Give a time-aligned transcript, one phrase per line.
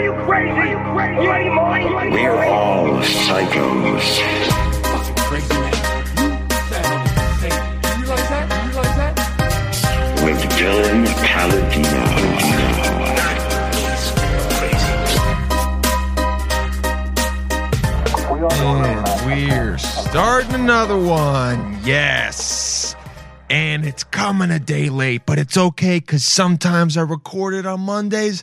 [0.00, 0.50] Are you crazy?
[0.50, 1.22] Are you crazy?
[1.22, 2.10] You ain't money.
[2.10, 4.18] We're all psychos.
[4.82, 5.74] Fucking crazy man.
[6.16, 6.28] You,
[6.70, 6.86] that,
[7.42, 7.52] hey,
[7.98, 8.44] you realize that?
[8.64, 9.12] You realize that?
[10.24, 12.00] With Dylan Paladino.
[18.56, 21.78] And we're starting another one.
[21.84, 22.96] Yes.
[23.50, 27.80] And it's coming a day late, but it's okay because sometimes I record it on
[27.80, 28.42] Mondays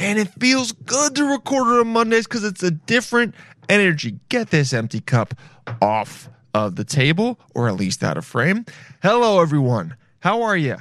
[0.00, 3.34] and it feels good to record it on Mondays because it's a different
[3.68, 4.18] energy.
[4.30, 5.34] Get this empty cup
[5.80, 8.64] off of the table or at least out of frame.
[9.02, 9.94] Hello, everyone.
[10.20, 10.78] How are you?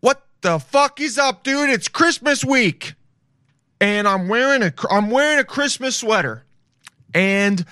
[0.00, 1.70] What the fuck is up, dude?
[1.70, 2.94] It's Christmas week.
[3.80, 6.44] And I'm wearing a I'm wearing a Christmas sweater
[7.12, 7.66] and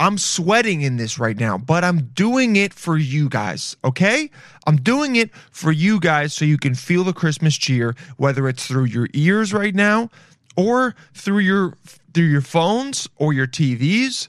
[0.00, 4.30] I'm sweating in this right now, but I'm doing it for you guys, okay?
[4.66, 8.66] I'm doing it for you guys so you can feel the Christmas cheer, whether it's
[8.66, 10.08] through your ears right now
[10.56, 11.74] or through your
[12.12, 14.28] through your phones or your TVs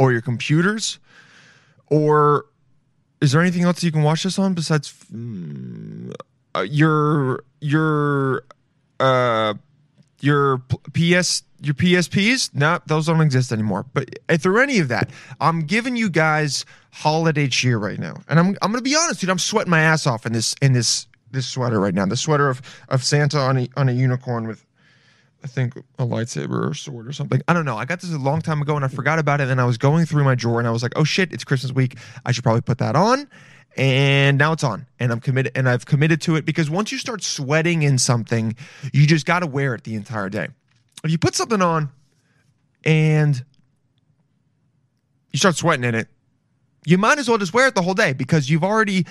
[0.00, 0.98] or your computers
[1.86, 2.46] or
[3.20, 6.12] is there anything else you can watch this on besides mm,
[6.54, 8.44] uh, your your
[9.00, 9.54] uh
[10.22, 10.58] your
[10.92, 12.54] PS your PSPs?
[12.54, 13.86] No, those don't exist anymore.
[13.92, 18.20] But through any of that, I'm giving you guys holiday cheer right now.
[18.28, 19.30] And I'm I'm gonna be honest, dude.
[19.30, 22.06] I'm sweating my ass off in this in this this sweater right now.
[22.06, 24.64] The sweater of of Santa on a on a unicorn with
[25.44, 27.42] I think a lightsaber or sword or something.
[27.48, 27.76] I don't know.
[27.76, 29.48] I got this a long time ago and I forgot about it.
[29.48, 31.72] And I was going through my drawer and I was like, oh shit, it's Christmas
[31.72, 31.98] week.
[32.24, 33.28] I should probably put that on.
[33.76, 34.86] And now it's on.
[34.98, 38.56] And I'm committed and I've committed to it because once you start sweating in something,
[38.92, 40.48] you just gotta wear it the entire day.
[41.04, 41.90] If you put something on
[42.84, 43.42] and
[45.32, 46.08] you start sweating in it,
[46.84, 49.06] you might as well just wear it the whole day because you've already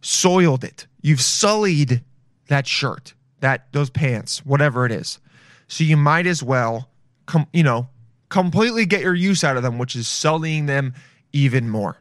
[0.00, 0.86] soiled it.
[1.02, 2.02] You've sullied
[2.48, 5.18] that shirt, that those pants, whatever it is.
[5.66, 6.88] So you might as well
[7.26, 7.88] come, you know,
[8.28, 10.94] completely get your use out of them, which is sullying them
[11.32, 11.98] even more.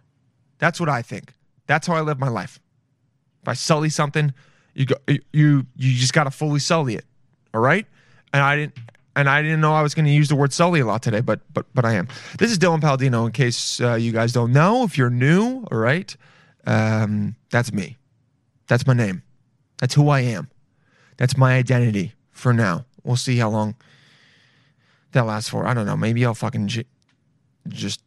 [0.59, 1.33] That's what I think.
[1.67, 2.59] That's how I live my life.
[3.43, 4.33] If I sully something,
[4.73, 7.05] you go you you just got to fully sully it.
[7.53, 7.85] All right?
[8.33, 8.77] And I didn't
[9.15, 11.21] and I didn't know I was going to use the word sully a lot today,
[11.21, 12.07] but but but I am.
[12.37, 13.25] This is Dylan Paladino.
[13.25, 16.15] In case uh, you guys don't know, if you're new, all right,
[16.65, 17.97] um, that's me.
[18.67, 19.23] That's my name.
[19.79, 20.49] That's who I am.
[21.17, 22.85] That's my identity for now.
[23.03, 23.75] We'll see how long
[25.13, 25.65] that lasts for.
[25.65, 25.97] I don't know.
[25.97, 26.85] Maybe I'll fucking j-
[27.67, 28.01] just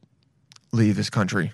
[0.72, 1.52] leave this country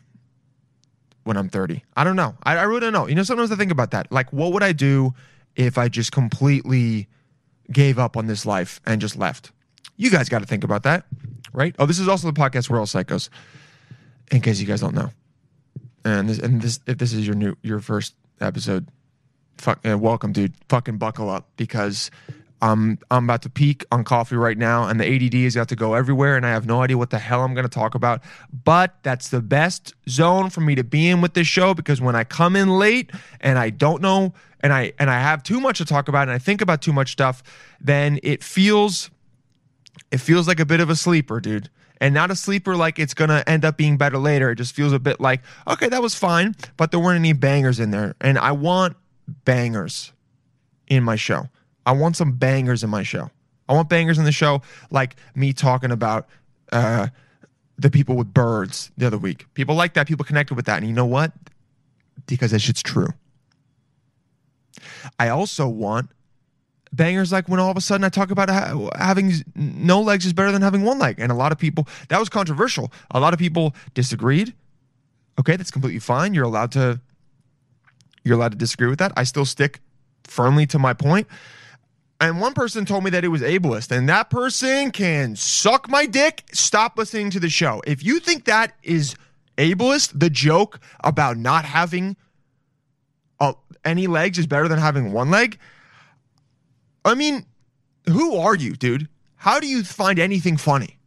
[1.26, 1.82] when I'm 30.
[1.96, 2.36] I don't know.
[2.44, 3.08] I, I really don't know.
[3.08, 4.10] You know, sometimes I think about that.
[4.12, 5.12] Like, what would I do
[5.56, 7.08] if I just completely
[7.70, 9.50] gave up on this life and just left?
[9.96, 11.04] You guys got to think about that,
[11.52, 11.74] right?
[11.78, 13.28] Oh, this is also the podcast We're All Psychos,
[14.30, 15.10] in case you guys don't know.
[16.04, 18.88] And this, and this, if this is your new, your first episode,
[19.58, 20.54] fuck, uh, welcome, dude.
[20.68, 22.10] Fucking buckle up because
[22.62, 25.76] I'm I'm about to peak on coffee right now, and the ADD is got to
[25.76, 28.22] go everywhere, and I have no idea what the hell I'm going to talk about.
[28.64, 32.16] But that's the best zone for me to be in with this show because when
[32.16, 35.78] I come in late and I don't know, and I and I have too much
[35.78, 37.42] to talk about, and I think about too much stuff,
[37.80, 39.10] then it feels
[40.10, 41.68] it feels like a bit of a sleeper, dude.
[41.98, 44.50] And not a sleeper like it's gonna end up being better later.
[44.50, 47.80] It just feels a bit like, okay, that was fine, but there weren't any bangers
[47.80, 48.14] in there.
[48.20, 48.96] And I want
[49.44, 50.12] bangers
[50.88, 51.48] in my show.
[51.86, 53.30] I want some bangers in my show.
[53.68, 56.28] I want bangers in the show, like me talking about
[56.72, 57.08] uh,
[57.78, 59.46] the people with birds the other week.
[59.54, 60.06] People like that.
[60.06, 60.78] People connected with that.
[60.78, 61.32] And you know what?
[62.26, 63.08] Because that shit's true.
[65.18, 66.10] I also want
[66.92, 70.32] bangers like when all of a sudden I talk about ha- having no legs is
[70.32, 71.20] better than having one leg.
[71.20, 72.92] And a lot of people, that was controversial.
[73.10, 74.54] A lot of people disagreed.
[75.38, 76.34] Okay, that's completely fine.
[76.34, 77.00] You're allowed to
[78.24, 79.12] you're allowed to disagree with that.
[79.16, 79.80] I still stick
[80.24, 81.28] firmly to my point.
[82.20, 86.06] And one person told me that it was ableist, and that person can suck my
[86.06, 86.44] dick.
[86.52, 87.82] Stop listening to the show.
[87.86, 89.16] If you think that is
[89.58, 92.16] ableist, the joke about not having
[93.38, 93.52] uh,
[93.84, 95.58] any legs is better than having one leg.
[97.04, 97.44] I mean,
[98.08, 99.08] who are you, dude?
[99.36, 100.98] How do you find anything funny?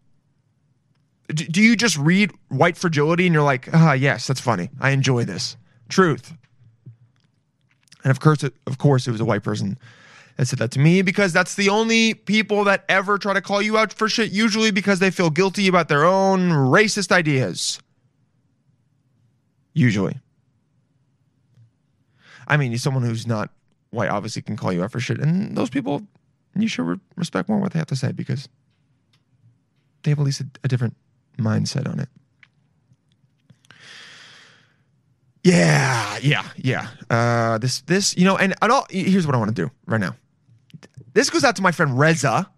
[1.28, 4.70] D- do you just read White Fragility and you're like, ah, yes, that's funny.
[4.80, 5.58] I enjoy this.
[5.90, 6.34] Truth.
[8.04, 9.78] And of course, it, of course, it was a white person
[10.40, 13.62] that said that to me because that's the only people that ever try to call
[13.62, 17.78] you out for shit, usually because they feel guilty about their own racist ideas.
[19.74, 20.18] Usually.
[22.48, 23.50] I mean, someone who's not
[23.90, 26.04] white obviously can call you out for shit, and those people,
[26.56, 28.48] you should re- respect more what they have to say because
[30.04, 30.96] they have at least a, a different
[31.38, 32.08] mindset on it.
[35.44, 36.88] Yeah, yeah, yeah.
[37.10, 40.00] Uh, this, this, you know, and, and all, here's what I want to do right
[40.00, 40.16] now.
[41.20, 42.50] This goes out to my friend Reza,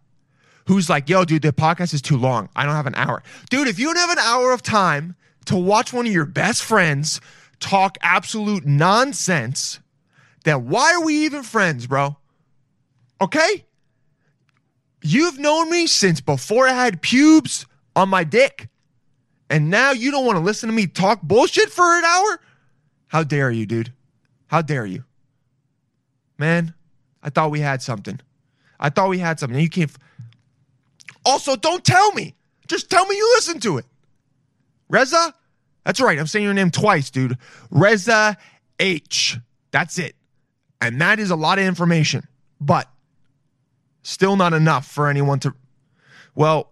[0.68, 2.48] who's like, yo, dude, the podcast is too long.
[2.56, 3.24] I don't have an hour.
[3.50, 5.16] Dude, if you don't have an hour of time
[5.46, 7.20] to watch one of your best friends
[7.60, 9.80] talk absolute nonsense,
[10.44, 12.18] then why are we even friends, bro?
[13.20, 13.66] Okay?
[15.02, 17.66] You've known me since before I had pubes
[17.96, 18.70] on my dick.
[19.50, 22.40] And now you don't want to listen to me talk bullshit for an hour?
[23.08, 23.92] How dare you, dude?
[24.46, 25.04] How dare you?
[26.38, 26.76] Man,
[27.24, 28.20] I thought we had something.
[28.82, 29.60] I thought we had something.
[29.60, 29.92] You can't.
[31.26, 32.36] Also, don't tell me.
[32.68, 33.86] Just tell me you listen to it.
[34.90, 35.34] Reza?
[35.86, 36.18] That's right.
[36.20, 37.38] I'm saying your name twice, dude.
[37.70, 38.38] Reza
[38.80, 39.38] H.
[39.72, 40.16] That's it.
[40.82, 42.28] And that is a lot of information,
[42.60, 42.90] but
[44.04, 45.54] still not enough for anyone to.
[46.34, 46.72] Well,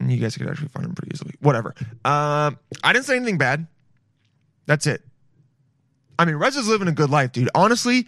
[0.00, 1.34] you guys could actually find him pretty easily.
[1.40, 1.74] Whatever.
[2.04, 3.66] Um, I didn't say anything bad.
[4.66, 5.02] That's it.
[6.18, 7.48] I mean, Reza's living a good life, dude.
[7.54, 8.06] Honestly,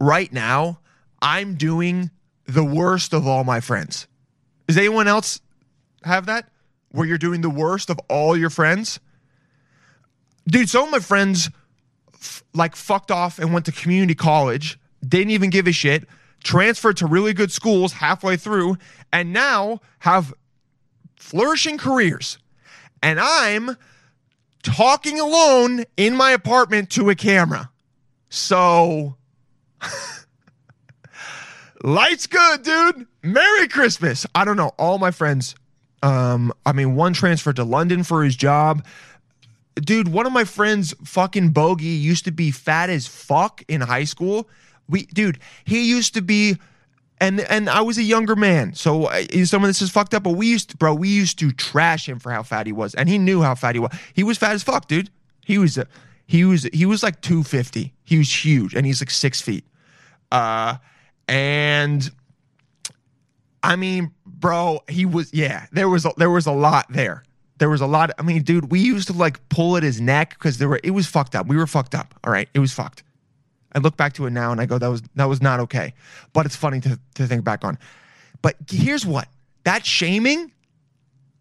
[0.00, 0.78] right now,
[1.20, 2.10] I'm doing
[2.46, 4.06] the worst of all my friends.
[4.66, 5.40] Does anyone else
[6.04, 6.48] have that?
[6.90, 9.00] Where you're doing the worst of all your friends?
[10.48, 11.50] Dude, some of my friends
[12.14, 16.08] f- like fucked off and went to community college, didn't even give a shit,
[16.44, 18.76] transferred to really good schools halfway through,
[19.12, 20.32] and now have
[21.16, 22.38] flourishing careers.
[23.02, 23.76] And I'm
[24.62, 27.70] talking alone in my apartment to a camera.
[28.28, 29.16] So,
[31.82, 33.06] life's good, dude.
[33.22, 34.26] Merry Christmas.
[34.34, 34.72] I don't know.
[34.78, 35.54] All my friends,
[36.02, 38.84] um, I mean, one transferred to London for his job.
[39.74, 44.04] Dude, one of my friends, fucking Bogey, used to be fat as fuck in high
[44.04, 44.48] school.
[44.88, 46.56] We, dude, he used to be
[47.18, 50.22] and and I was a younger man, so uh, some of this is fucked up.
[50.22, 52.94] But we used, to, bro, we used to trash him for how fat he was,
[52.94, 53.96] and he knew how fat he was.
[54.12, 55.10] He was fat as fuck, dude.
[55.44, 55.78] He was,
[56.26, 57.94] he was, he was like two fifty.
[58.04, 59.64] He was huge, and he's like six feet.
[60.30, 60.76] Uh,
[61.28, 62.10] and
[63.62, 65.66] I mean, bro, he was, yeah.
[65.72, 67.24] There was, a, there was a lot there.
[67.58, 68.10] There was a lot.
[68.18, 70.78] I mean, dude, we used to like pull at his neck because there were.
[70.84, 71.46] It was fucked up.
[71.46, 72.14] We were fucked up.
[72.22, 73.02] All right, it was fucked.
[73.76, 75.92] I look back to it now and I go, that was that was not okay.
[76.32, 77.78] But it's funny to, to think back on.
[78.40, 79.28] But here's what
[79.64, 80.52] that shaming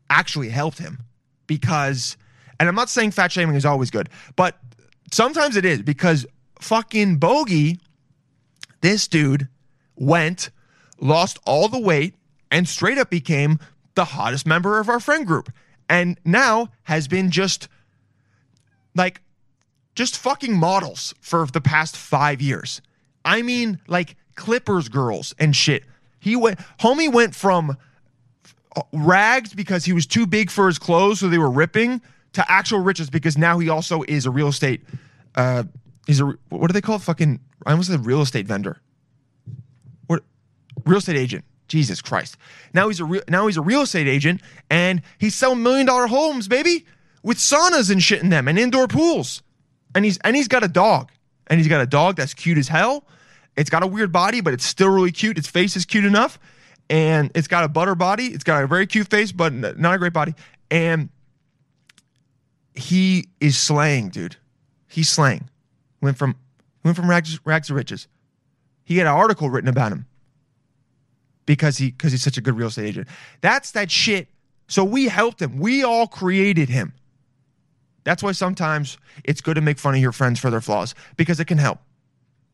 [0.09, 0.99] actually helped him
[1.47, 2.17] because,
[2.59, 4.57] and I'm not saying fat shaming is always good, but
[5.13, 6.25] sometimes it is because
[6.59, 7.79] fucking Bogey,
[8.81, 9.47] this dude
[9.95, 10.49] went,
[10.99, 12.15] lost all the weight,
[12.51, 13.59] and straight up became
[13.95, 15.51] the hottest member of our friend group.
[15.89, 17.67] And now has been just
[18.95, 19.21] like
[19.95, 22.81] just fucking models for the past five years.
[23.23, 25.83] I mean, like Clippers girls and shit.
[26.19, 27.77] He went, homie went from
[28.75, 32.01] uh, rags because he was too big for his clothes, so they were ripping,
[32.33, 34.81] to actual riches because now he also is a real estate.
[35.35, 35.63] Uh,
[36.05, 37.01] he's a what do they call it?
[37.01, 38.81] Fucking, I almost said real estate vendor.
[40.85, 41.45] Real estate agent.
[41.67, 42.37] Jesus Christ.
[42.73, 46.07] Now he's a real now he's a real estate agent and he's selling million dollar
[46.07, 46.85] homes, baby,
[47.23, 49.41] with saunas and shit in them and indoor pools
[49.95, 51.09] and he's and he's got a dog,
[51.47, 53.05] and he's got a dog that's cute as hell.
[53.55, 55.37] It's got a weird body, but it's still really cute.
[55.37, 56.37] Its face is cute enough,
[56.89, 58.27] and it's got a butter body.
[58.27, 60.35] It's got a very cute face, but not a great body.
[60.69, 61.09] And
[62.75, 64.35] he is slaying, dude.
[64.89, 65.49] He's slaying.
[66.01, 66.35] Went from
[66.83, 68.07] went from rags, rags to riches.
[68.83, 70.05] He had an article written about him
[71.45, 73.07] because he because he's such a good real estate agent.
[73.41, 74.27] That's that shit.
[74.67, 75.59] So we helped him.
[75.59, 76.93] We all created him.
[78.03, 81.39] That's why sometimes it's good to make fun of your friends for their flaws because
[81.39, 81.79] it can help.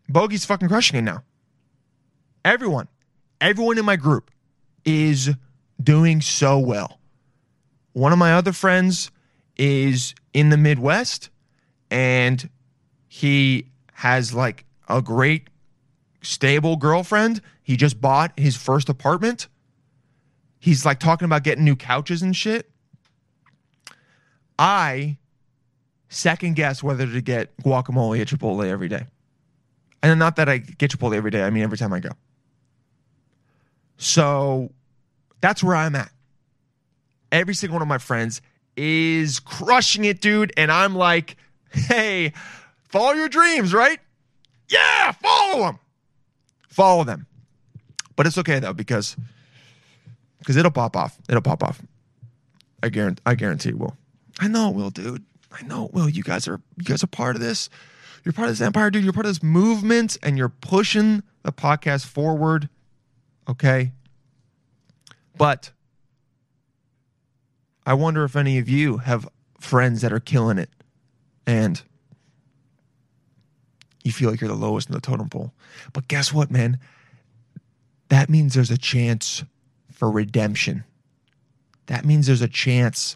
[0.10, 1.24] Bogey's fucking crushing it now.
[2.44, 2.88] Everyone,
[3.40, 4.32] everyone in my group
[4.86, 5.30] is
[5.82, 7.00] doing so well.
[7.94, 9.12] One of my other friends
[9.58, 11.30] is in the Midwest
[11.90, 12.50] and
[13.08, 15.50] he has like a great
[16.22, 17.42] stable girlfriend.
[17.72, 19.48] He just bought his first apartment.
[20.60, 22.70] He's like talking about getting new couches and shit.
[24.60, 25.18] I
[26.10, 29.06] second guess whether to get guacamole at Chipotle every day.
[30.04, 32.10] And not that I get Chipotle every day, I mean every time I go.
[33.96, 34.74] So
[35.40, 36.12] that's where I'm at.
[37.32, 38.42] Every single one of my friends
[38.76, 40.52] is crushing it, dude.
[40.58, 41.38] And I'm like,
[41.72, 42.34] hey,
[42.90, 44.02] follow your dreams, right?
[44.68, 45.80] Yeah, follow them.
[46.68, 47.28] Follow them.
[48.22, 49.18] But it's okay though, because
[50.38, 51.18] because it'll pop off.
[51.28, 51.82] It'll pop off.
[52.84, 53.98] I guarantee I guarantee it will.
[54.40, 55.26] I know it will, dude.
[55.52, 57.68] I know, it Will, you guys are you guys are part of this.
[58.24, 59.04] You're part of this empire, dude.
[59.04, 62.70] You're part of this movement and you're pushing the podcast forward.
[63.50, 63.92] Okay.
[65.36, 65.72] But
[67.88, 69.28] I wonder if any of you have
[69.60, 70.70] friends that are killing it
[71.48, 71.82] and
[74.04, 75.54] you feel like you're the lowest in the totem pole.
[75.92, 76.78] But guess what, man?
[78.12, 79.46] That means there's a chance
[79.90, 80.84] for redemption.
[81.86, 83.16] That means there's a chance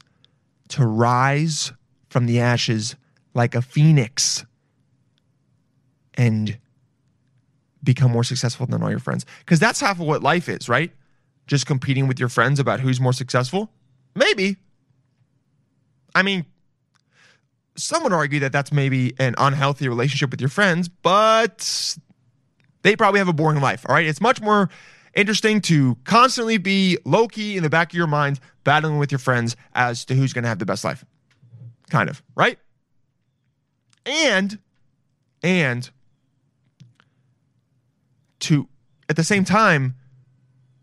[0.70, 1.74] to rise
[2.10, 2.96] from the ashes
[3.34, 4.46] like a phoenix
[6.14, 6.58] and
[7.84, 9.26] become more successful than all your friends.
[9.40, 10.94] Because that's half of what life is, right?
[11.46, 13.70] Just competing with your friends about who's more successful?
[14.16, 14.56] Maybe.
[16.16, 16.46] I mean,
[17.76, 21.98] some would argue that that's maybe an unhealthy relationship with your friends, but
[22.86, 23.84] they probably have a boring life.
[23.90, 24.06] All right.
[24.06, 24.70] It's much more
[25.16, 29.18] interesting to constantly be low key in the back of your mind, battling with your
[29.18, 31.04] friends as to who's going to have the best life.
[31.90, 32.60] Kind of, right?
[34.06, 34.60] And,
[35.42, 35.90] and
[38.42, 38.68] to,
[39.10, 39.96] at the same time,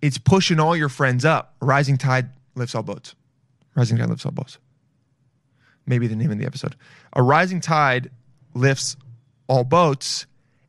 [0.01, 1.55] it's pushing all your friends up.
[1.61, 3.15] Rising tide lifts all boats.
[3.77, 4.59] Rising tide lifts all boats.
[5.87, 6.75] Maybe the name of the episode.
[7.13, 8.11] A rising tide
[8.55, 8.97] lifts
[9.47, 10.27] all boats.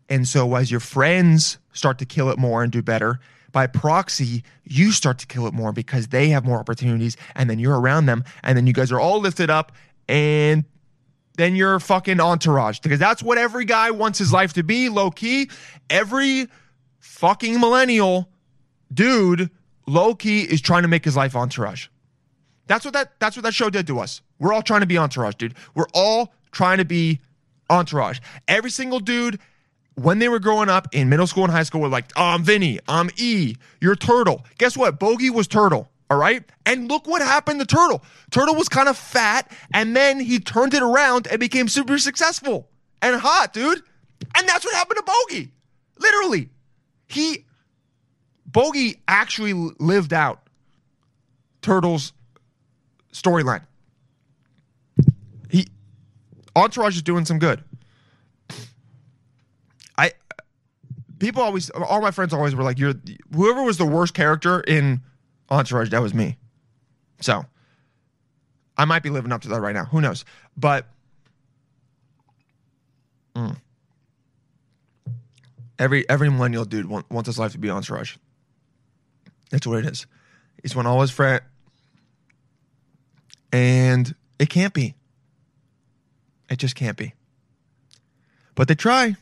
[0.09, 3.19] And so as your friends start to kill it more and do better,
[3.51, 7.59] by proxy, you start to kill it more because they have more opportunities and then
[7.59, 9.71] you're around them and then you guys are all lifted up
[10.09, 10.65] and
[11.37, 15.09] then you're fucking entourage because that's what every guy wants his life to be low
[15.09, 15.49] key.
[15.89, 16.47] Every
[16.99, 18.29] fucking millennial
[18.93, 19.49] dude
[19.87, 21.87] low key is trying to make his life entourage.
[22.67, 24.21] That's what that that's what that show did to us.
[24.39, 25.55] We're all trying to be entourage, dude.
[25.75, 27.19] We're all trying to be
[27.69, 28.19] entourage.
[28.47, 29.39] Every single dude
[29.95, 32.43] when they were growing up in middle school and high school were like, oh, I'm
[32.43, 34.45] Vinny, I'm E, you're Turtle.
[34.57, 34.99] Guess what?
[34.99, 35.89] Bogey was Turtle.
[36.09, 36.43] All right.
[36.65, 38.03] And look what happened to Turtle.
[38.29, 42.69] Turtle was kind of fat, and then he turned it around and became super successful
[43.01, 43.81] and hot, dude.
[44.35, 45.51] And that's what happened to Bogey.
[45.99, 46.49] Literally.
[47.07, 47.45] He
[48.45, 50.47] Bogey actually lived out
[51.61, 52.13] Turtle's
[53.11, 53.63] storyline.
[55.49, 55.67] He
[56.55, 57.63] Entourage is doing some good.
[59.97, 60.11] I
[61.23, 62.93] people always all my friends always were like you're
[63.33, 65.01] whoever was the worst character in
[65.49, 66.37] Entourage that was me.
[67.21, 67.45] So
[68.77, 69.85] I might be living up to that right now.
[69.85, 70.25] Who knows?
[70.57, 70.85] But
[73.35, 73.55] mm.
[75.79, 78.17] every every millennial dude want, wants his life to be Entourage.
[79.49, 80.05] That's what it is.
[80.61, 81.41] He's when all his friend
[83.53, 84.95] and it can't be.
[86.49, 87.13] It just can't be.
[88.55, 89.15] But they try.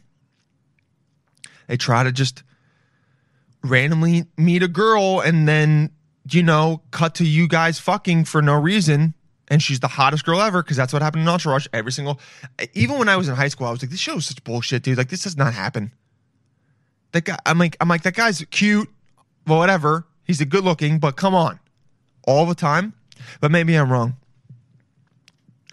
[1.71, 2.43] They try to just
[3.63, 5.91] randomly meet a girl and then,
[6.29, 9.13] you know, cut to you guys fucking for no reason.
[9.47, 11.67] And she's the hottest girl ever because that's what happened in Entourage.
[11.71, 12.19] Every single,
[12.73, 14.83] even when I was in high school, I was like, this show is such bullshit,
[14.83, 14.97] dude.
[14.97, 15.93] Like, this does not happen.
[17.13, 18.89] That guy, I'm like, I'm like, that guy's cute,
[19.47, 20.05] well, whatever.
[20.25, 21.57] He's a good looking, but come on,
[22.27, 22.91] all the time.
[23.39, 24.17] But maybe I'm wrong.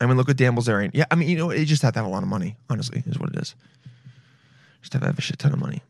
[0.01, 0.93] I mean, look at Dan Bilzerian.
[0.95, 2.57] Yeah, I mean, you know, he just had to have a lot of money.
[2.71, 3.57] Honestly, is what it is.
[4.81, 5.83] Just have to have a shit ton of money.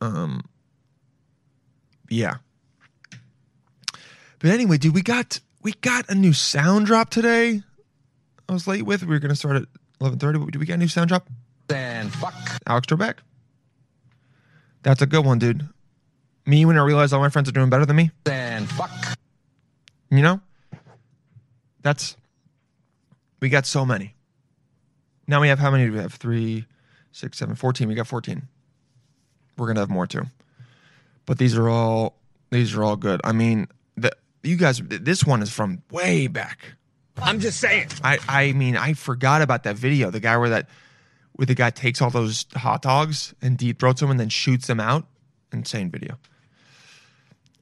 [0.00, 0.42] Um.
[2.08, 2.36] Yeah.
[4.38, 7.62] But anyway, dude, we got we got a new sound drop today.
[8.48, 9.02] I was late with.
[9.02, 9.64] We were gonna start at
[10.00, 11.28] eleven thirty, but did we get a new sound drop?
[11.70, 12.34] And fuck.
[12.66, 13.16] Alex Trebek.
[14.82, 15.68] That's a good one, dude.
[16.44, 18.12] Me when I realize all my friends are doing better than me.
[18.26, 18.90] And fuck.
[20.10, 20.40] You know?
[21.82, 22.16] That's
[23.40, 24.14] we got so many.
[25.26, 26.14] Now we have how many do we have?
[26.14, 26.66] Three,
[27.10, 27.88] six, seven, 14.
[27.88, 28.42] We got 14.
[29.56, 30.24] We're gonna have more too.
[31.24, 32.16] But these are all
[32.50, 33.20] these are all good.
[33.24, 36.60] I mean, the you guys this one is from way back.
[37.18, 37.88] I'm just saying.
[38.04, 40.10] I I mean, I forgot about that video.
[40.10, 40.68] The guy where that
[41.32, 44.66] where the guy takes all those hot dogs and deep throats them and then shoots
[44.66, 45.06] them out.
[45.52, 46.18] Insane video.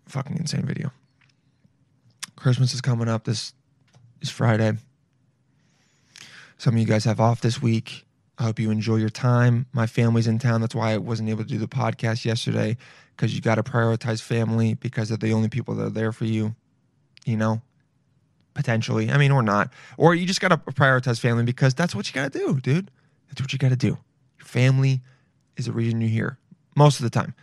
[0.06, 0.92] Fucking insane video.
[2.36, 3.54] Christmas is coming up this
[4.20, 4.74] is Friday.
[6.58, 8.04] Some of you guys have off this week.
[8.38, 9.66] I hope you enjoy your time.
[9.72, 10.60] My family's in town.
[10.60, 12.76] That's why I wasn't able to do the podcast yesterday
[13.16, 16.24] because you got to prioritize family because they're the only people that are there for
[16.24, 16.54] you,
[17.24, 17.62] you know,
[18.54, 19.10] potentially.
[19.10, 19.72] I mean, or not.
[19.96, 22.90] Or you just got to prioritize family because that's what you got to do, dude.
[23.28, 23.98] That's what you got to do.
[24.38, 25.00] Your family
[25.56, 26.38] is the reason you're here
[26.76, 27.34] most of the time.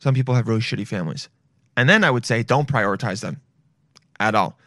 [0.00, 1.28] Some people have really shitty families.
[1.76, 3.40] And then I would say don't prioritize them
[4.18, 4.58] at all.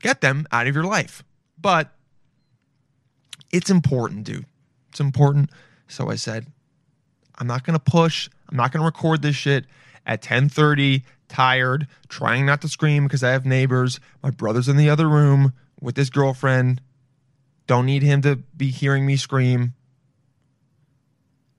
[0.00, 1.24] Get them out of your life.
[1.60, 1.92] But
[3.50, 4.46] it's important, dude.
[4.90, 5.50] It's important.
[5.88, 6.46] So I said,
[7.38, 8.28] I'm not gonna push.
[8.48, 9.66] I'm not gonna record this shit
[10.06, 14.00] at 10:30, tired, trying not to scream because I have neighbors.
[14.22, 16.80] My brother's in the other room with his girlfriend.
[17.66, 19.74] Don't need him to be hearing me scream.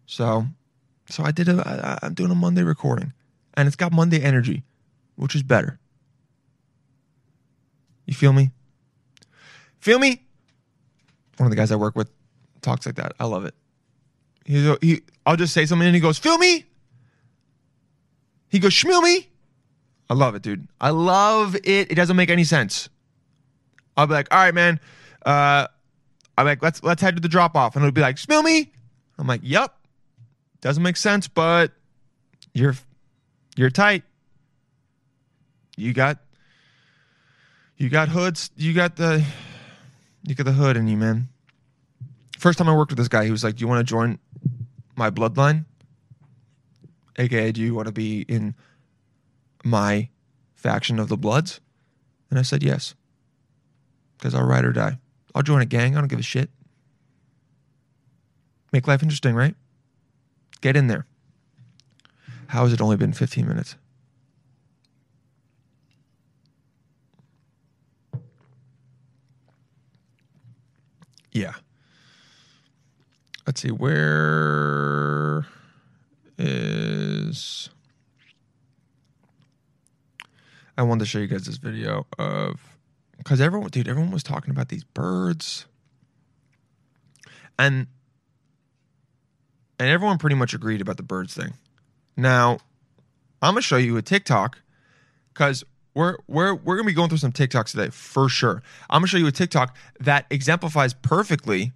[0.05, 0.47] So,
[1.07, 1.99] so I did a.
[2.01, 3.13] I, I'm doing a Monday recording,
[3.53, 4.63] and it's got Monday energy,
[5.15, 5.79] which is better.
[8.05, 8.49] You feel me?
[9.79, 10.23] Feel me?
[11.37, 12.09] One of the guys I work with
[12.61, 13.13] talks like that.
[13.19, 13.55] I love it.
[14.45, 16.65] He, he, I'll just say something and he goes, "Feel me?"
[18.49, 19.29] He goes, Schmill me.
[20.09, 20.67] I love it, dude.
[20.81, 21.91] I love it.
[21.91, 22.89] It doesn't make any sense.
[23.95, 24.79] I'll be like, all right, man.
[25.25, 25.67] Uh,
[26.37, 28.71] I'm like, let's let's head to the drop off, and it'll be like, Schmill me.
[29.17, 29.75] I'm like, yep.
[30.61, 31.71] Doesn't make sense, but
[32.53, 32.75] you're
[33.55, 34.03] you're tight.
[35.77, 36.17] You got
[37.77, 38.51] you got hoods.
[38.55, 39.23] You got the
[40.23, 41.29] you got the hood in you, man.
[42.39, 44.17] First time I worked with this guy, he was like, "Do you want to join
[44.95, 45.65] my bloodline?"
[47.17, 48.55] AKA, do you want to be in
[49.65, 50.07] my
[50.55, 51.59] faction of the Bloods?
[52.29, 52.95] And I said yes,
[54.17, 54.99] because I'll ride or die.
[55.35, 55.97] I'll join a gang.
[55.97, 56.49] I don't give a shit.
[58.71, 59.55] Make life interesting, right?
[60.61, 61.05] Get in there.
[62.47, 63.75] How has it only been 15 minutes?
[71.33, 71.55] Yeah.
[73.49, 73.71] Let's see.
[73.71, 75.43] Where
[76.37, 77.71] is.
[80.77, 82.59] I wanted to show you guys this video of.
[83.17, 85.65] Because everyone, dude, everyone was talking about these birds.
[87.57, 87.87] And.
[89.79, 91.55] And everyone pretty much agreed about the birds thing.
[92.15, 92.59] Now,
[93.41, 94.59] I'm gonna show you a TikTok
[95.33, 95.63] because
[95.95, 98.61] we're we're we're gonna be going through some TikToks today for sure.
[98.91, 101.73] I'm gonna show you a TikTok that exemplifies perfectly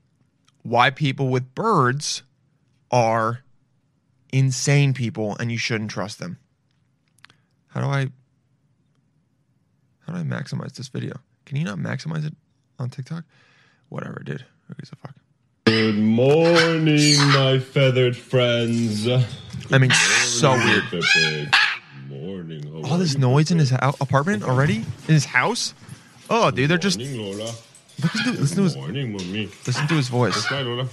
[0.63, 2.23] why people with birds
[2.91, 3.43] are
[4.31, 6.37] insane people and you shouldn't trust them.
[7.67, 8.07] How do I
[10.07, 11.13] how do I maximize this video?
[11.45, 12.33] Can you not maximize it
[12.79, 13.23] on TikTok?
[13.89, 14.45] Whatever, dude.
[14.67, 15.15] Who gives a fuck?
[15.65, 19.07] Good morning, my feathered friends.
[19.07, 20.83] I mean, so weird.
[20.91, 21.51] Good
[22.09, 22.85] morning.
[22.85, 24.77] All this noise in his hou- apartment already?
[24.77, 25.73] In his house?
[26.29, 26.99] Oh, dude, they're just.
[28.01, 29.49] Listen to, listen to his Morning, mommy.
[29.65, 30.51] listen to his voice.
[30.51, 30.87] Lola.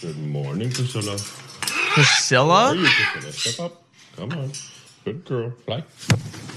[0.00, 1.16] Good morning, Priscilla.
[1.94, 2.74] Priscilla?
[2.74, 3.32] you, Priscilla?
[3.32, 3.82] Step up.
[4.16, 4.52] Come on.
[5.04, 5.50] Good girl.
[5.66, 5.84] Fly.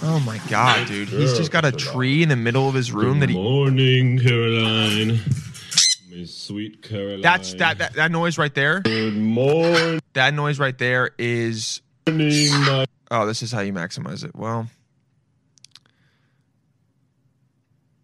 [0.03, 1.09] Oh my god, dude.
[1.09, 4.19] He's just got a tree in the middle of his room that he Good morning,
[4.19, 5.19] Caroline.
[6.09, 7.21] My sweet Caroline.
[7.21, 8.81] That's that, that that noise right there.
[8.81, 14.35] Good morning, That noise right there is my oh, this is how you maximize it.
[14.35, 14.67] Well,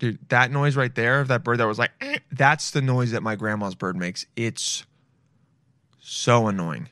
[0.03, 3.11] dude, that noise right there of that bird that was like, "Eh," that's the noise
[3.11, 4.25] that my grandma's bird makes.
[4.35, 4.85] It's
[6.01, 6.89] so annoying.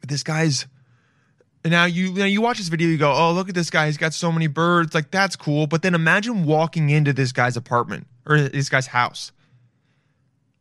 [0.00, 0.66] But this guy's
[1.64, 3.96] now you now you watch this video, you go, oh look at this guy, he's
[3.96, 5.66] got so many birds, like that's cool.
[5.66, 9.32] But then imagine walking into this guy's apartment or this guy's house.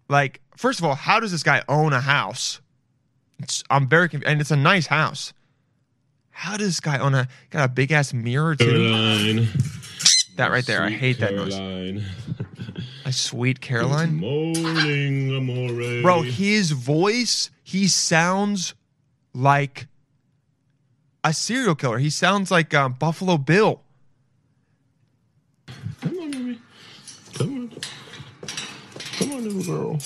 [0.08, 2.62] Like, first of all, how does this guy own a house?
[3.38, 5.34] It's, I'm very confused, and it's a nice house.
[6.32, 9.46] How does this guy own a got a big ass mirror too?
[10.40, 10.52] Caroline.
[10.52, 12.04] That right there, I Sweet hate that noise.
[13.06, 16.02] A sweet Good Caroline, morning, amore.
[16.02, 16.22] bro.
[16.22, 18.76] His voice, he sounds
[19.34, 19.88] like
[21.24, 21.98] a serial killer.
[21.98, 23.82] He sounds like um, Buffalo Bill.
[26.02, 26.60] Come on, mommy.
[27.34, 27.72] Come on.
[29.18, 30.00] Come on, little girl.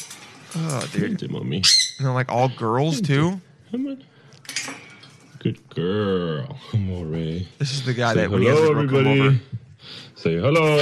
[0.55, 1.19] Oh, dude.
[1.19, 1.57] Come on, mommy.
[1.57, 3.41] and they're like all girls too.
[3.71, 4.03] Come on.
[5.39, 7.05] Good girl, amore.
[7.59, 9.19] This is the guy Say that when he has hello, girl come everybody.
[9.19, 9.39] over.
[10.23, 10.81] Say hello.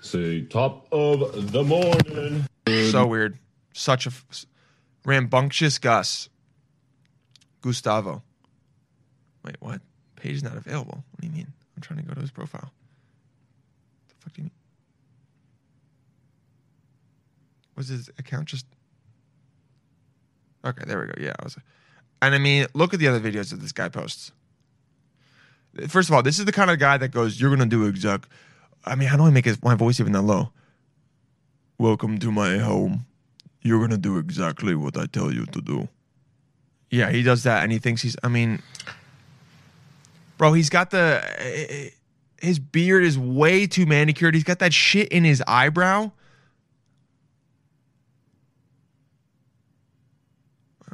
[0.00, 2.44] Say top of the morning.
[2.90, 3.38] So weird.
[3.72, 4.46] Such a f-
[5.04, 6.28] rambunctious Gus.
[7.60, 8.24] Gustavo.
[9.44, 9.80] Wait, what?
[10.16, 11.04] Page is not available.
[11.12, 11.52] What do you mean?
[11.76, 12.72] I'm trying to go to his profile.
[14.08, 14.52] The fuck do you mean?
[17.76, 18.66] Was his account just?
[20.64, 21.14] Okay, there we go.
[21.16, 21.56] Yeah, I was.
[22.20, 24.32] And I mean, look at the other videos that this guy posts.
[25.88, 28.28] First of all, this is the kind of guy that goes, "You're gonna do exact."
[28.84, 30.50] I mean, how do I make his, my voice even that low?
[31.78, 33.06] Welcome to my home.
[33.62, 35.88] You're gonna do exactly what I tell you to do.
[36.90, 38.16] Yeah, he does that, and he thinks he's.
[38.22, 38.62] I mean,
[40.36, 41.22] bro, he's got the.
[41.38, 41.90] Eh, eh,
[42.40, 44.34] his beard is way too manicured.
[44.34, 46.10] He's got that shit in his eyebrow.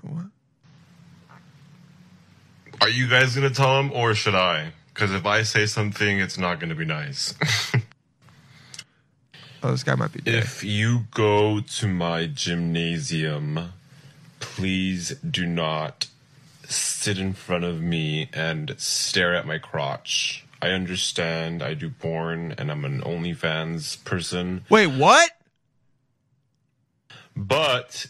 [0.03, 0.27] What?
[2.81, 4.73] Are you guys gonna tell him or should I?
[4.95, 7.35] Because if I say something, it's not gonna be nice.
[9.61, 10.37] Oh, this guy might be dead.
[10.37, 13.73] if you go to my gymnasium,
[14.39, 16.07] please do not
[16.65, 20.45] sit in front of me and stare at my crotch.
[20.63, 25.33] I understand I do porn and I'm an OnlyFans person, Wait, what?
[27.35, 28.07] but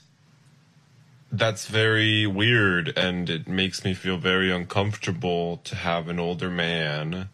[1.30, 7.28] that's very weird and it makes me feel very uncomfortable to have an older man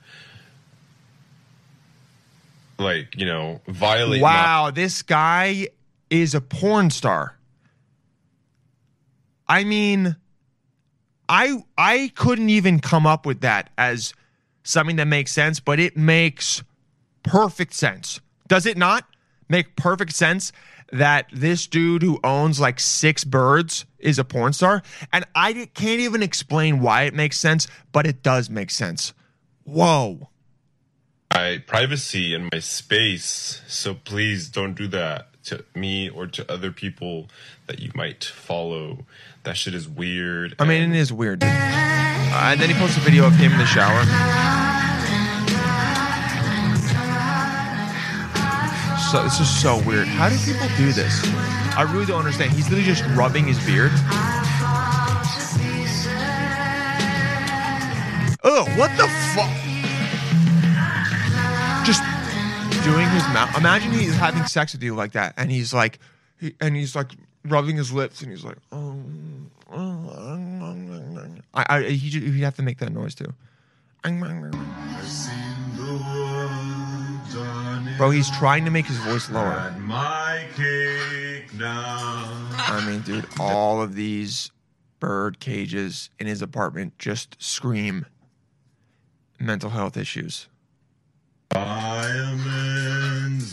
[2.78, 5.68] like you know violate my- Wow, this guy
[6.10, 7.36] is a porn star.
[9.46, 10.16] I mean,
[11.28, 14.12] I I couldn't even come up with that as
[14.64, 16.62] something that makes sense, but it makes
[17.22, 18.20] perfect sense.
[18.48, 19.04] Does it not
[19.48, 20.52] make perfect sense
[20.92, 24.82] that this dude who owns like six birds is a porn star?
[25.12, 29.12] And I can't even explain why it makes sense, but it does make sense.
[29.64, 30.28] Whoa.
[31.32, 33.62] my privacy and my space.
[33.66, 37.28] So please don't do that to me or to other people
[37.66, 39.06] that you might follow.
[39.44, 40.54] That shit is weird.
[40.58, 41.42] I mean, it is weird.
[41.42, 44.63] Uh, and then he posts a video of him in the shower.
[49.14, 50.08] So this is so weird.
[50.08, 51.22] How do people do this?
[51.76, 52.50] I really don't understand.
[52.50, 53.92] He's literally just rubbing his beard.
[58.42, 59.54] Oh, what the fuck?
[61.86, 62.02] Just
[62.82, 63.56] doing his mouth.
[63.56, 66.00] Imagine he's having sex with you like that, and he's like,
[66.40, 67.12] he, and he's like
[67.44, 68.96] rubbing his lips, and he's like, oh,
[69.70, 73.32] oh, oh, oh I, I, he, he'd have to make that noise too.
[77.96, 79.74] Bro, he's trying to make his voice lower.
[79.78, 82.48] my cake now.
[82.56, 84.50] I mean, dude, all of these
[84.98, 88.06] bird cages in his apartment just scream
[89.38, 90.48] mental health issues.
[91.50, 92.74] Diamonds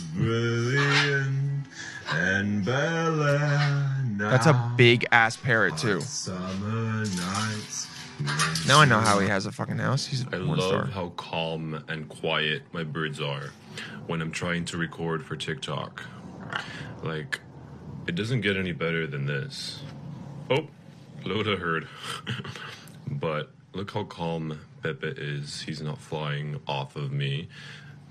[0.02, 1.66] brilliant
[2.10, 3.98] and Bella.
[4.16, 6.00] That's a big ass parrot too.
[6.00, 7.86] Summer nights.
[8.66, 10.06] Now I know how he has a fucking house.
[10.06, 10.86] He's a I love star.
[10.86, 13.50] how calm and quiet my birds are
[14.06, 16.04] when I'm trying to record for TikTok.
[17.02, 17.40] Like,
[18.06, 19.80] it doesn't get any better than this.
[20.50, 20.68] Oh,
[21.24, 21.88] Loda heard.
[23.06, 25.62] but look how calm Pepe is.
[25.62, 27.48] He's not flying off of me.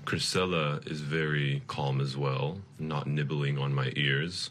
[0.04, 4.50] Chrisella is very calm as well, not nibbling on my ears.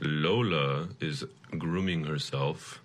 [0.00, 1.24] Lola is
[1.58, 2.80] grooming herself.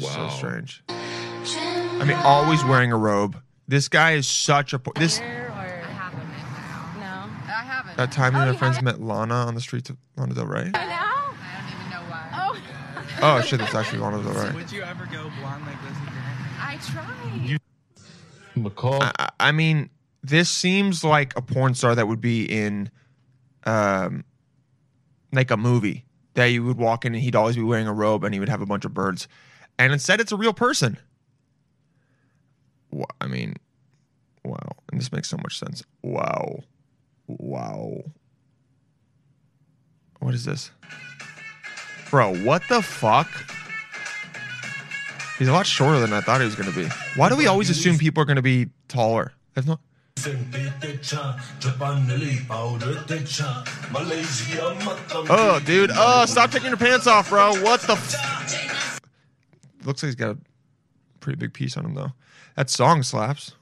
[0.00, 0.82] So strange.
[0.88, 3.36] I mean, always wearing a robe.
[3.68, 5.18] This guy is such a por- this.
[5.20, 6.28] I haven't.
[7.00, 7.06] No.
[7.46, 7.96] I haven't.
[7.96, 10.46] That time me oh, and my friends met Lana on the streets of Lana Del
[10.46, 10.60] Rey.
[10.60, 10.70] I know.
[10.74, 13.18] I don't even know why.
[13.22, 13.38] Oh.
[13.38, 14.52] Oh shit, that's actually Lana Del Rey.
[14.54, 16.14] Would you ever go blonde like this again?
[16.60, 17.60] I tried.
[18.56, 19.02] McCall.
[19.02, 19.90] I, I- I mean,
[20.22, 22.90] this seems like a porn star that would be in,
[23.64, 24.24] um,
[25.32, 26.04] like a movie
[26.34, 28.48] that you would walk in and he'd always be wearing a robe and he would
[28.48, 29.28] have a bunch of birds,
[29.78, 30.98] and instead it's a real person.
[33.20, 33.56] I mean,
[34.44, 35.82] wow, and this makes so much sense.
[36.02, 36.60] Wow,
[37.26, 38.02] wow.
[40.20, 40.70] What is this,
[42.10, 42.34] bro?
[42.44, 43.28] What the fuck?
[45.38, 46.88] He's a lot shorter than I thought he was going to be.
[47.16, 49.32] Why do we always assume people are going to be taller?
[49.54, 49.80] That's not.
[55.12, 55.90] Oh, oh, dude.
[55.92, 57.60] Oh, stop taking your pants off, bro.
[57.62, 57.94] What the?
[57.94, 58.63] F-
[59.84, 60.38] Looks like he's got a
[61.20, 62.12] pretty big piece on him, though.
[62.56, 63.52] That song slaps.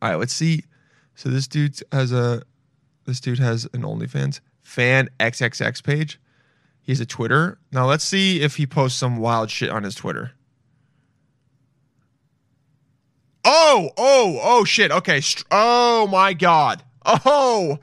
[0.00, 0.64] All right, let's see.
[1.14, 2.42] So this dude has a.
[3.04, 6.20] This dude has an OnlyFans fan XXX page.
[6.82, 7.58] He has a Twitter.
[7.72, 10.32] Now let's see if he posts some wild shit on his Twitter.
[13.44, 14.90] Oh, oh, oh shit.
[14.90, 15.20] Okay.
[15.50, 16.82] Oh my god.
[17.04, 17.78] Oh.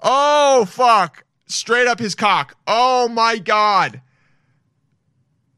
[0.00, 1.24] Oh fuck.
[1.46, 2.56] Straight up his cock.
[2.66, 4.00] Oh my god.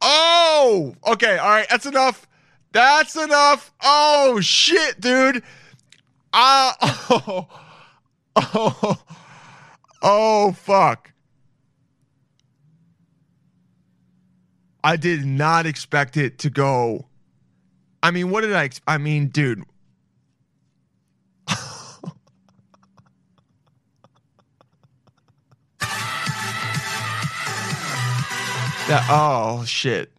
[0.01, 0.95] Oh.
[1.07, 1.69] Okay, all right.
[1.69, 2.27] That's enough.
[2.73, 3.73] That's enough.
[3.83, 5.43] Oh shit, dude.
[6.33, 6.77] Ah
[7.11, 7.49] oh.
[8.37, 8.97] Oh.
[10.03, 11.13] Oh fuck.
[14.83, 17.07] I did not expect it to go.
[18.03, 18.71] I mean, what did I?
[18.87, 19.65] I mean, dude.
[28.91, 30.13] That oh shit.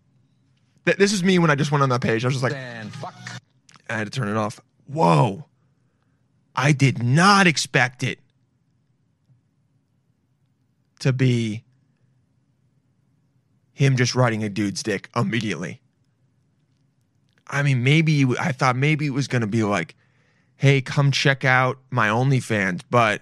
[0.85, 2.25] Th- this is me when I just went on that page.
[2.25, 4.59] I was just like, I had to turn it off.
[4.87, 5.45] Whoa.
[6.55, 8.19] I did not expect it
[10.99, 11.63] to be
[13.73, 15.81] him just riding a dude's dick immediately.
[17.47, 19.95] I mean, maybe I thought maybe it was going to be like,
[20.55, 22.81] hey, come check out my OnlyFans.
[22.89, 23.21] But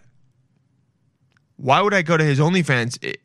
[1.55, 3.17] why would I go to his OnlyFans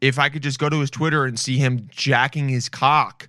[0.00, 3.28] if I could just go to his Twitter and see him jacking his cock?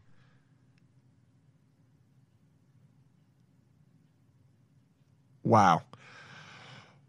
[5.44, 5.84] Wow.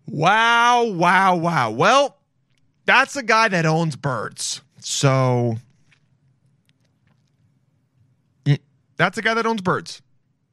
[0.06, 1.70] Wow, wow, wow.
[1.70, 2.16] Well,
[2.86, 4.62] that's a guy that owns birds.
[4.80, 5.56] So
[8.44, 8.58] Mm,
[8.96, 10.00] that's a guy that owns birds.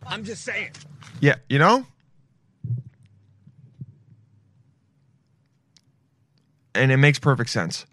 [0.06, 0.72] I'm just saying.
[1.22, 1.86] Yeah, you know?
[6.74, 7.86] And it makes perfect sense.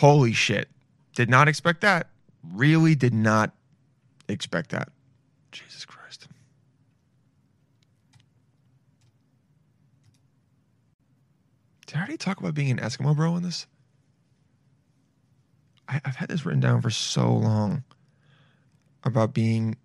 [0.00, 0.70] Holy shit.
[1.14, 2.08] Did not expect that.
[2.54, 3.52] Really did not
[4.30, 4.88] expect that.
[5.52, 6.26] Jesus Christ.
[11.86, 13.66] Did I already talk about being an Eskimo bro in this?
[15.86, 17.84] I, I've had this written down for so long
[19.04, 19.76] about being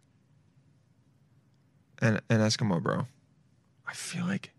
[2.02, 3.06] an, an Eskimo bro.
[3.86, 4.52] I feel like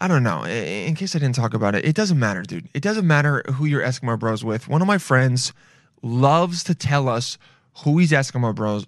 [0.00, 0.44] I don't know.
[0.44, 2.68] In case I didn't talk about it, it doesn't matter, dude.
[2.72, 4.66] It doesn't matter who your Eskimo bros with.
[4.66, 5.52] One of my friends
[6.02, 7.36] loves to tell us
[7.84, 8.86] who he's Eskimo bros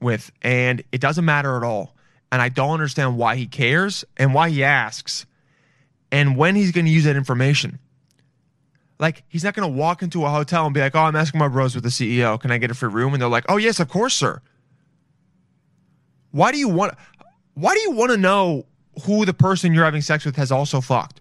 [0.00, 1.94] with, and it doesn't matter at all.
[2.30, 5.24] And I don't understand why he cares and why he asks
[6.12, 7.78] and when he's going to use that information.
[8.98, 11.50] Like, he's not going to walk into a hotel and be like, oh, I'm Eskimo
[11.50, 12.38] bros with the CEO.
[12.38, 13.14] Can I get a free room?
[13.14, 14.42] And they're like, oh, yes, of course, sir.
[16.32, 16.94] Why do you want
[17.54, 18.66] why do you want to know
[19.00, 21.20] who the person you're having sex with has also fucked?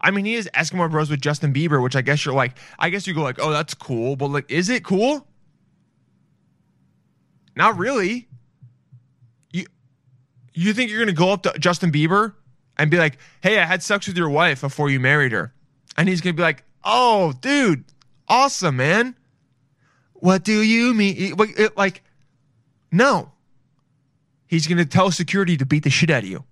[0.00, 2.90] I mean, he is Eskimo Bros with Justin Bieber, which I guess you're like, I
[2.90, 5.26] guess you go like, oh, that's cool, but like, is it cool?
[7.54, 8.28] Not really.
[9.52, 9.66] You
[10.54, 12.34] you think you're gonna go up to Justin Bieber
[12.78, 15.52] and be like, hey, I had sex with your wife before you married her,
[15.96, 17.84] and he's gonna be like, oh, dude,
[18.28, 19.14] awesome, man.
[20.14, 21.34] What do you mean?
[21.76, 22.02] Like,
[22.90, 23.31] no.
[24.52, 26.44] He's going to tell security to beat the shit out of you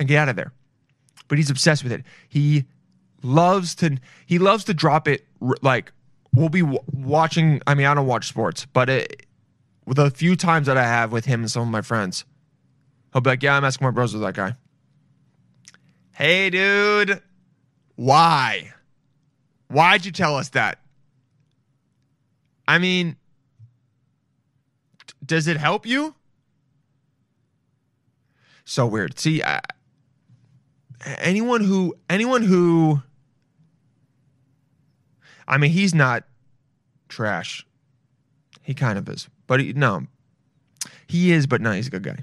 [0.00, 0.52] and get out of there.
[1.28, 2.02] But he's obsessed with it.
[2.28, 2.64] He
[3.22, 5.24] loves to he loves to drop it
[5.62, 5.92] like
[6.34, 9.26] we'll be w- watching I mean I don't watch sports, but it,
[9.86, 12.24] the few times that I have with him and some of my friends,
[13.12, 14.54] he'll be like, "Yeah, I'm Eskimo bros with that guy."
[16.14, 17.22] Hey, dude,
[17.94, 18.72] why?
[19.68, 20.80] Why'd you tell us that?
[22.66, 23.14] I mean,
[25.24, 26.15] does it help you?
[28.66, 29.18] So weird.
[29.18, 29.60] See, I,
[31.18, 33.00] anyone who anyone who
[35.48, 36.24] I mean, he's not
[37.08, 37.64] trash.
[38.62, 40.06] He kind of is, but he, no,
[41.06, 42.18] he is, but no, he's a good guy.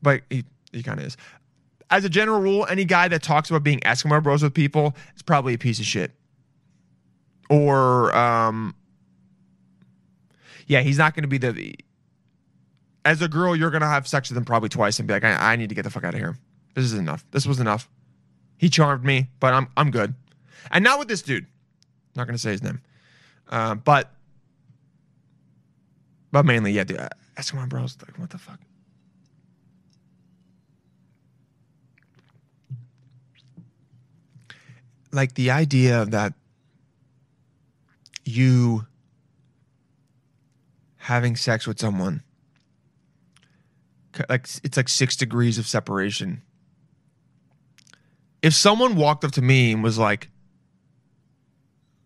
[0.00, 1.16] But he he kind of is.
[1.90, 5.22] As a general rule, any guy that talks about being Eskimo bros with people is
[5.22, 6.12] probably a piece of shit.
[7.48, 8.74] Or, um,
[10.66, 11.74] yeah, he's not going to be the
[13.08, 15.52] as a girl, you're gonna have sex with him probably twice and be like, I,
[15.52, 16.36] I need to get the fuck out of here.
[16.74, 17.24] This is enough.
[17.30, 17.88] This was enough.
[18.58, 20.14] He charmed me, but I'm I'm good.
[20.70, 21.46] And not with this dude.
[22.14, 22.82] Not gonna say his name.
[23.48, 24.12] Uh, but
[26.32, 26.98] but mainly, yeah, dude.
[26.98, 28.60] uh, Eskimo bros, like, what the fuck?
[35.12, 36.34] Like the idea that
[38.26, 38.86] you
[40.96, 42.22] having sex with someone
[44.28, 46.42] like it's like six degrees of separation.
[48.42, 50.30] If someone walked up to me and was like,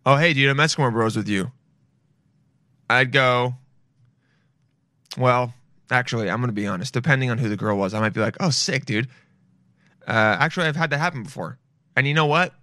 [0.05, 1.51] "Oh, hey, dude, I'm Eskimo Bros with you,"
[2.89, 3.55] I'd go,
[5.17, 5.53] "Well,
[5.91, 6.93] actually, I'm gonna be honest.
[6.93, 9.07] Depending on who the girl was, I might be like, "Oh, sick, dude."
[10.07, 11.59] Uh, actually, I've had that happen before,
[11.95, 12.53] and you know what?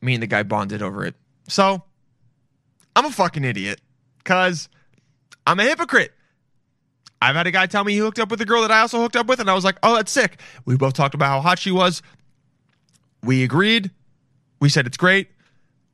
[0.00, 1.14] Me and the guy bonded over it.
[1.48, 1.82] So,
[2.94, 3.80] I'm a fucking idiot
[4.18, 4.68] because
[5.46, 6.12] I'm a hypocrite.
[7.22, 9.00] I've had a guy tell me he hooked up with a girl that I also
[9.00, 10.38] hooked up with, and I was like, oh, that's sick.
[10.64, 12.02] We both talked about how hot she was.
[13.22, 13.90] We agreed.
[14.60, 15.28] We said it's great.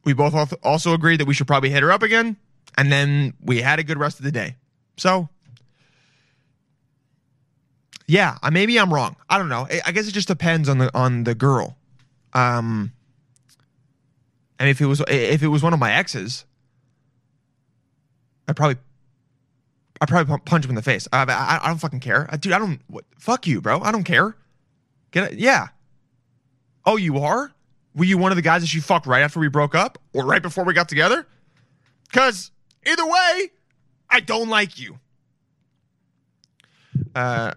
[0.04, 2.36] We both also agreed that we should probably hit her up again.
[2.76, 4.56] And then we had a good rest of the day.
[4.96, 5.28] So,
[8.06, 9.16] yeah, maybe I'm wrong.
[9.30, 9.66] I don't know.
[9.70, 11.76] I- I guess it just depends on the on the girl.
[12.34, 12.92] Um,
[14.58, 16.44] and if it was if it was one of my exes,
[18.48, 18.76] I'd probably
[20.02, 21.06] I'd probably punch him in the face.
[21.12, 22.52] I, I, I don't fucking care, Uh, dude.
[22.52, 22.80] I don't.
[22.88, 23.80] What, fuck you, bro.
[23.80, 24.36] I don't care.
[25.12, 25.38] Get it?
[25.38, 25.68] Yeah.
[26.84, 27.52] Oh, you are?
[27.94, 30.24] Were you one of the guys that she fucked right after we broke up, or
[30.26, 31.24] right before we got together?
[32.10, 32.50] Because
[32.84, 33.50] either way,
[34.10, 34.98] I don't like you.
[37.14, 37.52] Uh.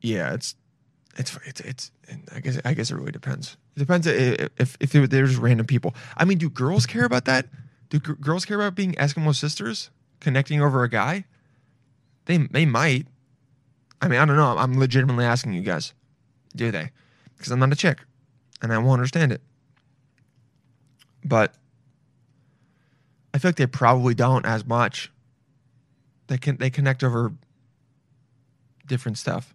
[0.00, 0.56] Yeah, it's
[1.16, 1.90] it's it's it's.
[2.34, 3.56] I guess I guess it really depends.
[3.76, 4.10] It depends i-
[4.58, 5.94] if if they're just random people.
[6.16, 7.46] I mean, do girls care about that?
[7.92, 11.26] Do g- girls care about being Eskimo sisters connecting over a guy?
[12.24, 13.06] They they might.
[14.00, 14.56] I mean, I don't know.
[14.56, 15.92] I'm legitimately asking you guys.
[16.56, 16.90] Do they?
[17.36, 17.98] Because I'm not a chick,
[18.62, 19.42] and I won't understand it.
[21.22, 21.54] But
[23.34, 25.12] I feel like they probably don't as much.
[26.28, 27.34] They can they connect over
[28.86, 29.54] different stuff.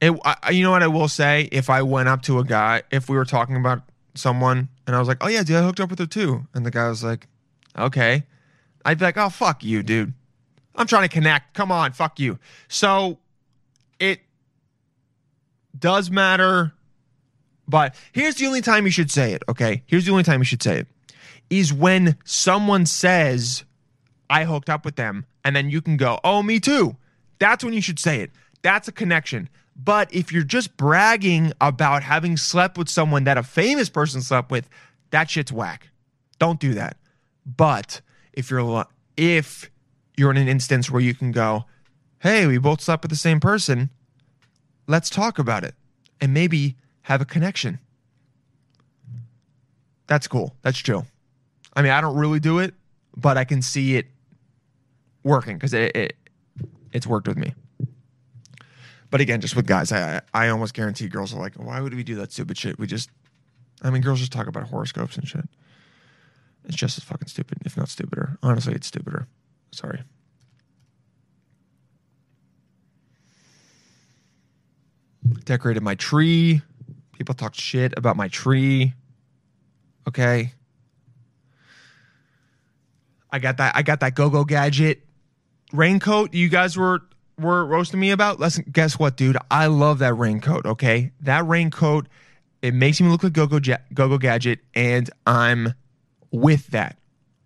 [0.00, 1.50] It, I, you know what I will say?
[1.52, 3.82] If I went up to a guy, if we were talking about
[4.14, 6.64] someone, and I was like, "Oh yeah, dude, I hooked up with her too," and
[6.64, 7.26] the guy was like,
[7.78, 8.24] "Okay,"
[8.84, 10.12] I'd be like, "Oh fuck you, dude.
[10.76, 11.54] I'm trying to connect.
[11.54, 13.18] Come on, fuck you." So
[13.98, 14.20] it
[15.78, 16.72] does matter,
[17.66, 19.42] but here's the only time you should say it.
[19.48, 20.88] Okay, here's the only time you should say it
[21.50, 23.64] is when someone says,
[24.30, 26.96] I hooked up with them, and then you can go, oh, me too.
[27.38, 28.30] That's when you should say it.
[28.62, 29.48] That's a connection.
[29.76, 34.50] But if you're just bragging about having slept with someone that a famous person slept
[34.50, 34.68] with,
[35.10, 35.88] that shit's whack.
[36.38, 36.96] Don't do that.
[37.44, 38.00] But
[38.32, 39.70] if you're if
[40.16, 41.64] you're in an instance where you can go,
[42.20, 43.90] hey, we both slept with the same person,
[44.86, 45.74] let's talk about it
[46.20, 47.78] and maybe have a connection.
[50.06, 50.54] That's cool.
[50.62, 51.06] That's chill.
[51.74, 52.74] I mean, I don't really do it,
[53.16, 54.06] but I can see it
[55.22, 56.16] working because it, it
[56.92, 57.54] it's worked with me.
[59.14, 62.02] But again, just with guys, I I almost guarantee girls are like, why would we
[62.02, 62.80] do that stupid shit?
[62.80, 63.10] We just,
[63.80, 65.44] I mean, girls just talk about horoscopes and shit.
[66.64, 68.36] It's just as fucking stupid, if not stupider.
[68.42, 69.28] Honestly, it's stupider.
[69.70, 70.02] Sorry.
[75.44, 76.62] Decorated my tree.
[77.12, 78.94] People talk shit about my tree.
[80.08, 80.54] Okay.
[83.30, 83.76] I got that.
[83.76, 85.02] I got that go-go gadget
[85.72, 86.34] raincoat.
[86.34, 87.02] You guys were
[87.38, 88.40] were roasting me about.
[88.40, 89.36] Listen, guess what, dude?
[89.50, 90.66] I love that raincoat.
[90.66, 92.06] Okay, that raincoat.
[92.62, 95.74] It makes me look like go-go ja- go-go gadget, and I'm
[96.30, 96.98] with that.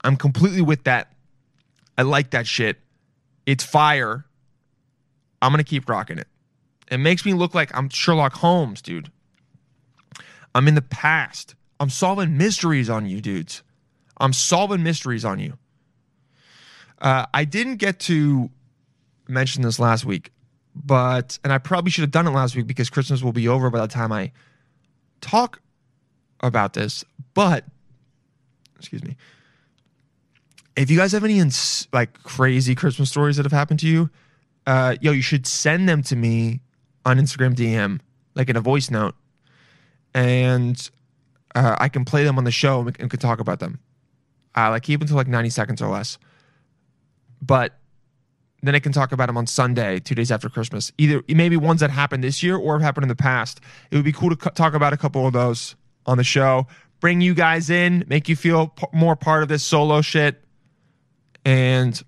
[0.05, 1.13] I'm completely with that.
[1.97, 2.79] I like that shit.
[3.47, 4.25] It's fire.
[5.43, 6.29] I'm gonna keep rocking it.
[6.91, 9.11] It makes me look like I'm Sherlock Holmes, dude.
[10.55, 11.55] I'm in the past.
[11.81, 13.63] I'm solving mysteries on you, dudes.
[14.19, 15.59] I'm solving mysteries on you.
[17.01, 18.51] Uh, I didn't get to
[19.29, 20.33] mention this last week,
[20.75, 23.71] but and I probably should have done it last week because Christmas will be over
[23.71, 24.33] by the time I
[25.21, 25.61] talk
[26.41, 27.05] about this.
[27.35, 27.65] But
[28.79, 29.17] excuse me,
[30.77, 34.11] if you guys have any ins- like crazy Christmas stories that have happened to you,
[34.67, 36.61] uh, yo, you should send them to me
[37.05, 38.01] on Instagram DM,
[38.35, 39.15] like in a voice note,
[40.15, 40.91] and
[41.55, 43.81] uh, I can play them on the show and we can, talk about them.
[44.57, 46.19] Uh, like keep to like ninety seconds or less,
[47.43, 47.79] but
[48.63, 50.91] then I can talk about them on Sunday, two days after Christmas.
[50.99, 53.61] Either maybe ones that happened this year or have happened in the past.
[53.91, 56.67] It would be cool to talk about a couple of those on the show.
[57.01, 60.43] Bring you guys in, make you feel p- more part of this solo shit,
[61.45, 62.01] and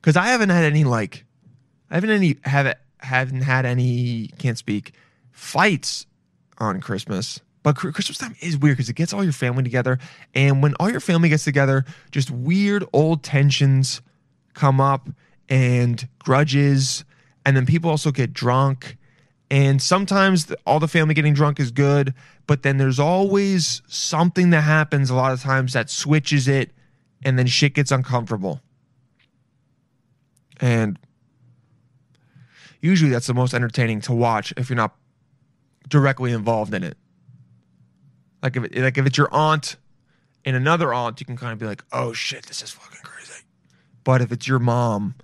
[0.00, 1.24] because I haven't had any like,
[1.90, 4.92] I haven't any have haven't had any can't speak
[5.32, 6.06] fights
[6.58, 7.40] on Christmas.
[7.64, 9.98] But Christmas time is weird because it gets all your family together,
[10.32, 14.00] and when all your family gets together, just weird old tensions
[14.54, 15.08] come up
[15.48, 17.04] and grudges,
[17.44, 18.96] and then people also get drunk.
[19.50, 22.14] And sometimes all the family getting drunk is good,
[22.46, 26.70] but then there's always something that happens a lot of times that switches it,
[27.22, 28.60] and then shit gets uncomfortable.
[30.60, 30.98] And
[32.80, 34.94] usually that's the most entertaining to watch if you're not
[35.88, 36.96] directly involved in it.
[38.42, 39.76] Like if it, like if it's your aunt
[40.44, 43.44] and another aunt, you can kind of be like, "Oh shit, this is fucking crazy."
[44.04, 45.14] But if it's your mom,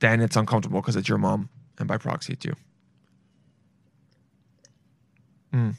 [0.00, 1.48] then it's uncomfortable because it's your mom,
[1.78, 2.54] and by proxy too.
[5.52, 5.70] Hmm.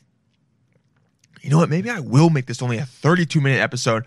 [1.41, 1.69] You know what?
[1.69, 4.03] Maybe I will make this only a 32 minute episode,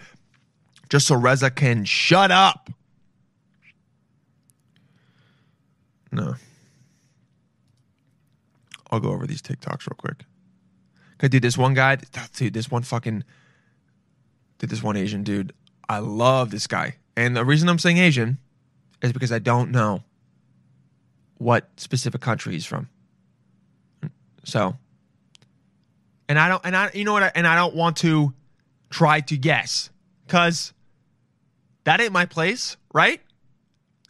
[0.88, 2.71] just so Reza can shut up.
[6.11, 6.35] No.
[8.91, 10.25] I'll go over these TikToks real quick.
[11.15, 11.97] Okay, dude, this one guy,
[12.37, 13.25] dude, this one fucking,
[14.59, 15.55] dude, this one Asian dude.
[15.88, 16.97] I love this guy.
[17.16, 18.38] And the reason I'm saying Asian
[19.03, 20.03] is because I don't know
[21.38, 22.88] what specific country he's from.
[24.44, 24.77] So,
[26.29, 28.33] and I don't, and I, you know what, I, and I don't want to
[28.90, 29.90] try to guess
[30.27, 30.72] because
[31.85, 33.20] that ain't my place, right?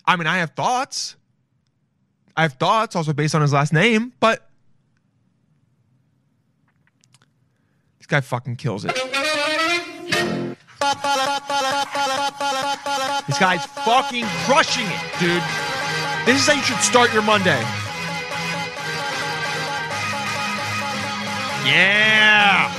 [0.04, 1.16] I mean, I have thoughts.
[2.36, 4.48] I have thoughts also based on his last name, but
[7.98, 9.11] this guy fucking kills it.
[13.32, 15.42] This guy's fucking crushing it, dude.
[16.26, 17.58] This is how you should start your Monday.
[21.64, 22.70] Yeah.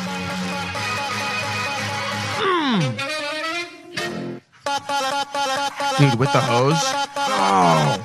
[2.38, 2.82] Mm.
[5.98, 6.78] Dude, with the hose.
[6.78, 8.04] Oh.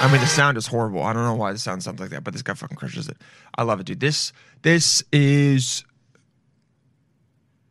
[0.00, 1.02] I mean, the sound is horrible.
[1.02, 3.18] I don't know why the sound sounds like that, but this guy fucking crushes it.
[3.58, 4.00] I love it, dude.
[4.00, 4.32] This
[4.62, 5.84] this is.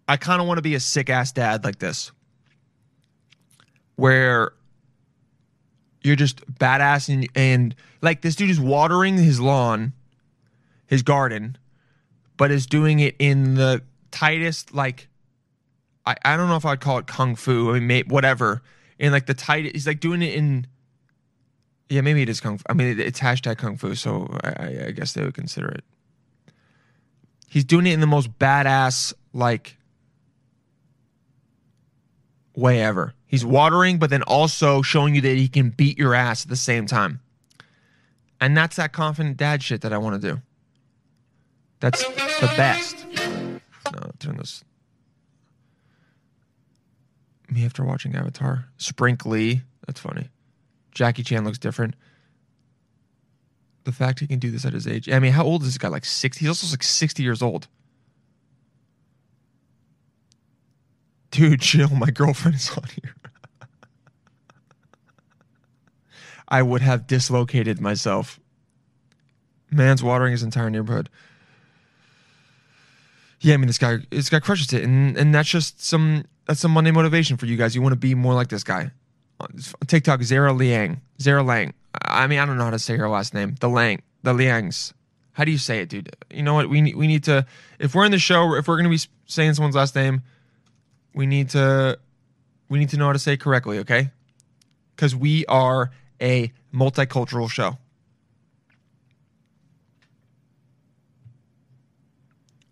[0.08, 2.12] I kind of want to be a sick ass dad like this,
[3.96, 4.54] where
[6.04, 9.94] you're just badass and and like this dude is watering his lawn,
[10.88, 11.58] his garden,
[12.38, 13.82] but is doing it in the
[14.12, 15.08] tightest like.
[16.06, 17.74] I, I don't know if I'd call it kung fu.
[17.74, 18.62] I mean, whatever.
[19.00, 20.68] In like the tight, he's like doing it in
[21.90, 22.64] yeah, maybe it is kung fu.
[22.68, 25.84] I mean, it- it's hashtag kung fu, so I- I guess they would consider it.
[27.48, 29.78] He's doing it in the most badass, like,
[32.56, 33.14] way ever.
[33.34, 36.56] He's watering, but then also showing you that he can beat your ass at the
[36.56, 37.20] same time.
[38.40, 40.42] And that's that confident dad shit that I want to do.
[41.80, 42.96] That's the best.
[43.92, 44.64] No, turn this.
[47.50, 48.66] Me after watching Avatar.
[48.78, 49.64] Sprinkly.
[49.88, 50.30] That's funny.
[50.92, 51.96] Jackie Chan looks different.
[53.86, 55.10] The fact he can do this at his age.
[55.10, 55.88] I mean, how old is this guy?
[55.88, 56.40] Like 60?
[56.40, 57.68] He's also like 60 years old.
[61.32, 61.90] Dude, chill.
[61.90, 63.16] My girlfriend is on here.
[66.54, 68.40] I would have dislocated myself.
[69.72, 71.10] Man's watering his entire neighborhood.
[73.42, 76.60] Yeah, I mean this guy this guy crushes it, and and that's just some that's
[76.60, 77.74] some Monday motivation for you guys.
[77.74, 78.92] You want to be more like this guy.
[79.88, 81.02] TikTok, Zara Liang.
[81.20, 81.74] Zara Lang.
[82.06, 83.56] I mean, I don't know how to say her last name.
[83.60, 84.04] The Lang.
[84.22, 84.94] The Liangs.
[85.32, 86.16] How do you say it, dude?
[86.30, 86.70] You know what?
[86.70, 87.48] We need we need to
[87.80, 90.22] if we're in the show, if we're gonna be saying someone's last name,
[91.16, 91.98] we need to
[92.70, 94.12] we need to know how to say correctly, okay?
[94.96, 95.90] Because we are
[96.24, 97.78] a multicultural show.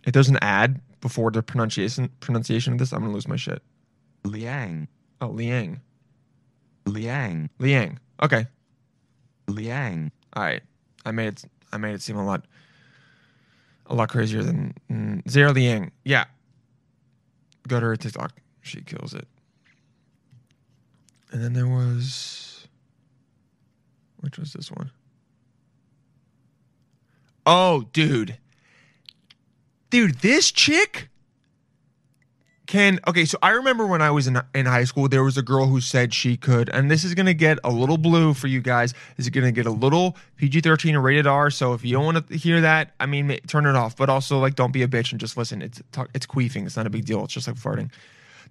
[0.04, 2.92] It doesn't add before the pronunciation pronunciation of this.
[2.92, 3.62] I'm gonna lose my shit.
[4.24, 4.88] Liang.
[5.20, 5.82] Oh, Liang.
[6.86, 7.50] Liang.
[7.60, 8.00] Liang.
[8.24, 8.48] Okay.
[9.48, 10.12] Liang.
[10.34, 10.64] All right.
[11.06, 11.44] I made it.
[11.72, 12.46] I made it seem a lot,
[13.86, 15.92] a lot crazier than mm, Zara Liang.
[16.04, 16.26] Yeah.
[17.68, 18.34] Go to her TikTok.
[18.62, 19.28] She kills it.
[21.32, 22.51] And then there was,
[24.22, 24.92] which was this one?
[27.46, 28.38] Oh, dude.
[29.90, 31.10] Dude, this chick
[32.72, 33.26] can okay.
[33.26, 35.82] So I remember when I was in in high school, there was a girl who
[35.82, 38.94] said she could, and this is gonna get a little blue for you guys.
[39.18, 41.50] This is gonna get a little PG thirteen or rated R.
[41.50, 43.98] So if you don't want to hear that, I mean, turn it off.
[43.98, 45.62] But also like, don't be a bitch and just listen.
[45.62, 45.82] It's
[46.16, 46.66] it's queefing.
[46.66, 47.26] It's not a big deal.
[47.26, 47.92] It's just like farting.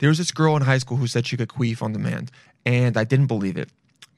[0.00, 2.30] There was this girl in high school who said she could queef on demand,
[2.66, 3.70] and I didn't believe it,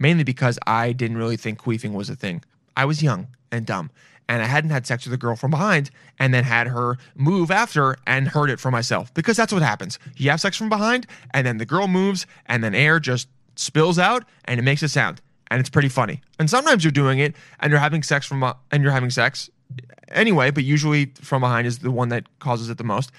[0.03, 2.43] mainly because I didn't really think queefing was a thing.
[2.77, 3.91] I was young and dumb,
[4.29, 7.51] and I hadn't had sex with a girl from behind and then had her move
[7.51, 9.99] after and heard it for myself because that's what happens.
[10.17, 13.99] You have sex from behind, and then the girl moves, and then air just spills
[13.99, 16.21] out and it makes a sound, and it's pretty funny.
[16.39, 19.49] And sometimes you're doing it and you're having sex from and you're having sex
[20.09, 23.13] anyway, but usually from behind is the one that causes it the most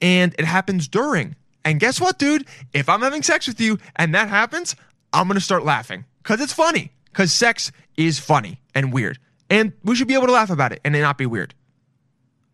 [0.00, 1.36] and it happens during.
[1.64, 2.46] And guess what, dude?
[2.72, 4.76] If I'm having sex with you and that happens,
[5.12, 6.92] I'm gonna start laughing because it's funny.
[7.04, 9.18] Because sex is funny and weird,
[9.50, 11.54] and we should be able to laugh about it and it not be weird.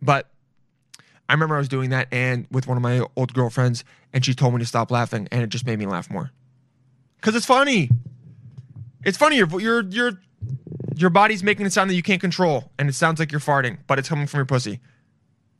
[0.00, 0.30] But
[1.28, 4.34] I remember I was doing that and with one of my old girlfriends, and she
[4.34, 6.30] told me to stop laughing, and it just made me laugh more.
[7.20, 7.90] Cause it's funny.
[9.04, 9.36] It's funny.
[9.36, 10.12] Your your your
[10.96, 13.78] your body's making a sound that you can't control, and it sounds like you're farting,
[13.86, 14.80] but it's coming from your pussy.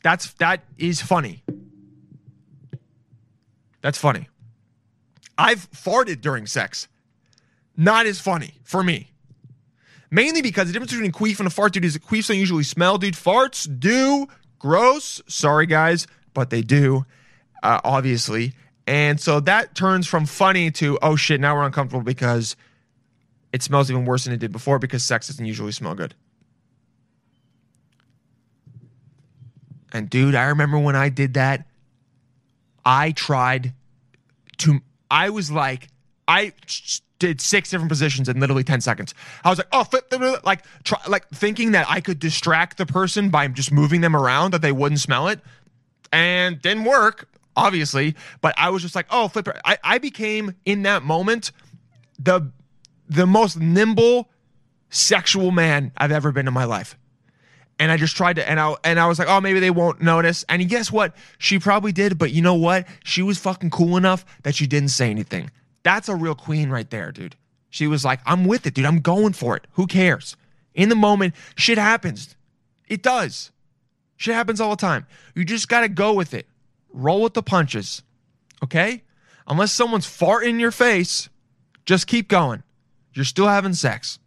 [0.02, 1.42] That's that is funny.
[3.80, 4.28] That's funny.
[5.36, 6.88] I've farted during sex.
[7.76, 9.10] Not as funny for me.
[10.10, 12.38] Mainly because the difference between a queef and a fart, dude, is that queefs don't
[12.38, 13.14] usually smell, dude.
[13.14, 14.28] Farts do.
[14.60, 15.20] Gross.
[15.26, 17.04] Sorry, guys, but they do,
[17.62, 18.54] uh, obviously.
[18.86, 22.54] And so that turns from funny to, oh shit, now we're uncomfortable because
[23.52, 26.14] it smells even worse than it did before because sex doesn't usually smell good.
[29.92, 31.66] And dude, I remember when I did that,
[32.84, 33.72] I tried
[34.58, 34.80] to,
[35.14, 35.86] I was like,
[36.26, 36.52] I
[37.20, 39.14] did six different positions in literally 10 seconds.
[39.44, 42.78] I was like, oh, flip, flip, flip, like, try, like thinking that I could distract
[42.78, 45.38] the person by just moving them around that they wouldn't smell it.
[46.12, 48.16] And didn't work, obviously.
[48.40, 49.48] But I was just like, oh, flip.
[49.64, 51.52] I, I became in that moment
[52.18, 52.50] the
[53.08, 54.30] the most nimble
[54.90, 56.96] sexual man I've ever been in my life.
[57.78, 60.00] And I just tried to, and I and I was like, oh, maybe they won't
[60.00, 60.44] notice.
[60.48, 61.14] And guess what?
[61.38, 62.86] She probably did, but you know what?
[63.02, 65.50] She was fucking cool enough that she didn't say anything.
[65.82, 67.36] That's a real queen right there, dude.
[67.70, 68.86] She was like, I'm with it, dude.
[68.86, 69.66] I'm going for it.
[69.72, 70.36] Who cares?
[70.74, 72.36] In the moment, shit happens.
[72.86, 73.50] It does.
[74.16, 75.06] Shit happens all the time.
[75.34, 76.46] You just gotta go with it.
[76.92, 78.02] Roll with the punches.
[78.62, 79.02] Okay?
[79.46, 81.28] Unless someone's farting in your face,
[81.84, 82.62] just keep going.
[83.12, 84.18] You're still having sex.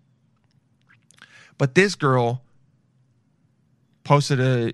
[1.58, 2.44] But this girl
[4.08, 4.72] posted a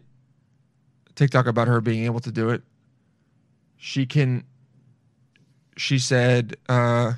[1.16, 2.62] TikTok about her being able to do it.
[3.78, 4.44] She can
[5.76, 7.14] she said, uh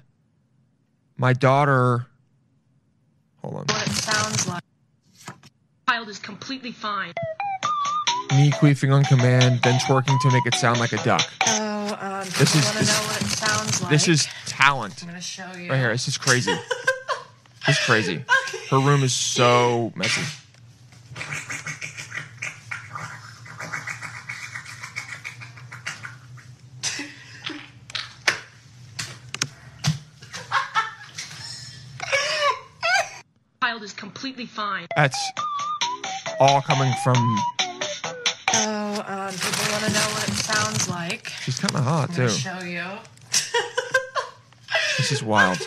[1.17, 2.07] my daughter
[3.41, 3.65] hold on.
[3.65, 4.63] what it sounds like.
[5.89, 7.13] Child is completely fine.
[8.31, 11.21] Me queefing on command, then twerking to make it sound like a duck.
[11.47, 13.91] Oh, um, This is- this- know what it sounds like?
[13.91, 15.03] This is talent.
[15.03, 15.69] I'm gonna show you.
[15.69, 15.91] Right here.
[15.91, 16.55] This is crazy.
[17.67, 18.23] This is crazy.
[18.69, 20.21] Her room is so messy.
[33.85, 33.93] is
[34.25, 34.87] completely fine.
[34.95, 35.31] That's
[36.39, 37.15] all coming from.
[38.55, 41.27] Oh, um, people want to know what it sounds like.
[41.43, 42.21] She's kind of hot I'm too.
[42.21, 42.83] gonna show you.
[44.97, 45.59] This is wild.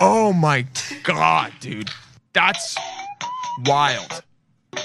[0.00, 0.66] Oh my
[1.02, 1.90] god, dude.
[2.32, 2.76] That's
[3.66, 4.22] wild.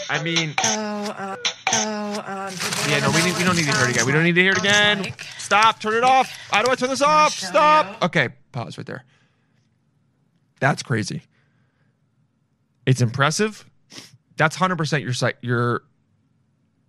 [0.10, 2.54] I mean, Oh, uh, oh, um,
[2.90, 4.06] yeah, no, we, need, we don't need to hear it again.
[4.06, 5.04] We don't need to hear it again.
[5.04, 5.24] Like.
[5.38, 5.80] Stop.
[5.80, 6.30] Turn it off.
[6.52, 7.34] How do I turn this off?
[7.34, 7.88] Stop.
[7.88, 8.06] you.
[8.06, 9.04] Okay, pause right there.
[10.60, 11.22] That's crazy.
[12.86, 13.66] It's impressive.
[14.38, 15.84] That's hundred percent your psych your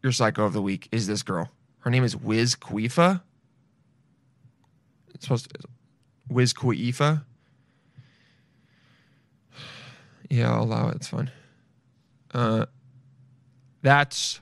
[0.02, 1.50] your psycho of the week is this girl.
[1.80, 3.22] Her name is Wiz Khalifa.
[5.14, 5.68] It's supposed to
[6.28, 7.24] Wiz Khalifa.
[10.28, 10.96] Yeah, I'll allow it.
[10.96, 11.30] It's fine.
[12.34, 12.66] Uh,
[13.82, 14.40] that's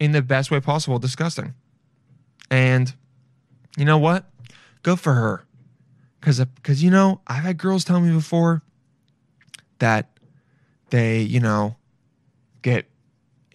[0.00, 1.54] in the best way possible disgusting.
[2.50, 2.94] And
[3.76, 4.24] you know what?
[4.82, 5.44] Good for her.
[6.20, 8.62] Cause, uh, cause you know, I've had girls tell me before
[9.78, 10.18] that
[10.90, 11.76] they, you know,
[12.62, 12.86] get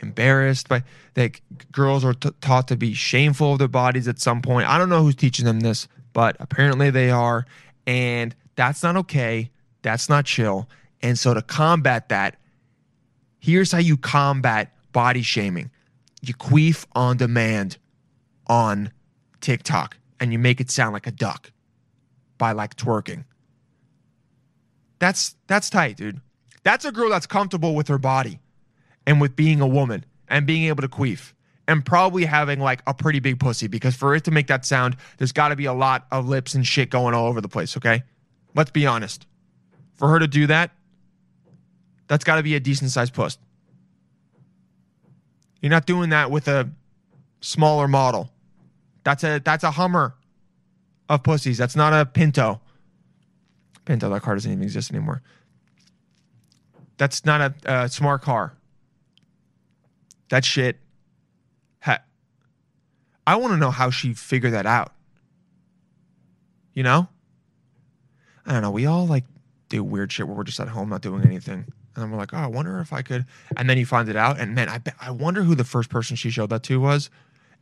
[0.02, 0.84] embarrassed by
[1.16, 1.40] that
[1.72, 4.68] girls are t- taught to be shameful of their bodies at some point.
[4.68, 7.46] I don't know who's teaching them this, but apparently they are,
[7.88, 9.50] and that's not okay.
[9.82, 10.70] That's not chill.
[11.02, 12.38] And so to combat that,
[13.40, 15.70] here's how you combat body shaming.
[16.26, 17.78] You queef on demand
[18.48, 18.94] on
[19.42, 21.52] TikTok and you make it sound like a duck
[22.38, 23.26] by like twerking.
[25.00, 26.22] That's that's tight, dude.
[26.64, 28.40] That's a girl that's comfortable with her body
[29.06, 31.34] and with being a woman and being able to queef
[31.68, 34.96] and probably having like a pretty big pussy because for it to make that sound,
[35.18, 37.76] there's got to be a lot of lips and shit going all over the place,
[37.76, 38.04] okay?
[38.56, 39.28] Let's be honest.
[39.96, 40.72] For her to do that,
[42.08, 43.38] that's got to be a decent sized puss.
[45.64, 46.70] You're not doing that with a
[47.40, 48.30] smaller model.
[49.06, 50.14] That's a that's a Hummer
[51.08, 51.58] of pussies.
[51.58, 52.60] That's not a Pinto.
[53.86, 55.22] Pinto, that car doesn't even exist anymore.
[56.98, 58.58] That's not a, a smart car.
[60.30, 60.80] That shit.
[61.80, 62.04] Ha-
[63.26, 64.92] I want to know how she figured that out.
[66.74, 67.08] You know?
[68.46, 68.72] I don't know.
[68.72, 69.24] We all like
[69.74, 71.66] do weird shit where we're just at home not doing anything.
[71.96, 73.26] And then we're like, oh, I wonder if I could.
[73.58, 74.40] And then you find it out.
[74.40, 77.10] And man, I, I wonder who the first person she showed that to was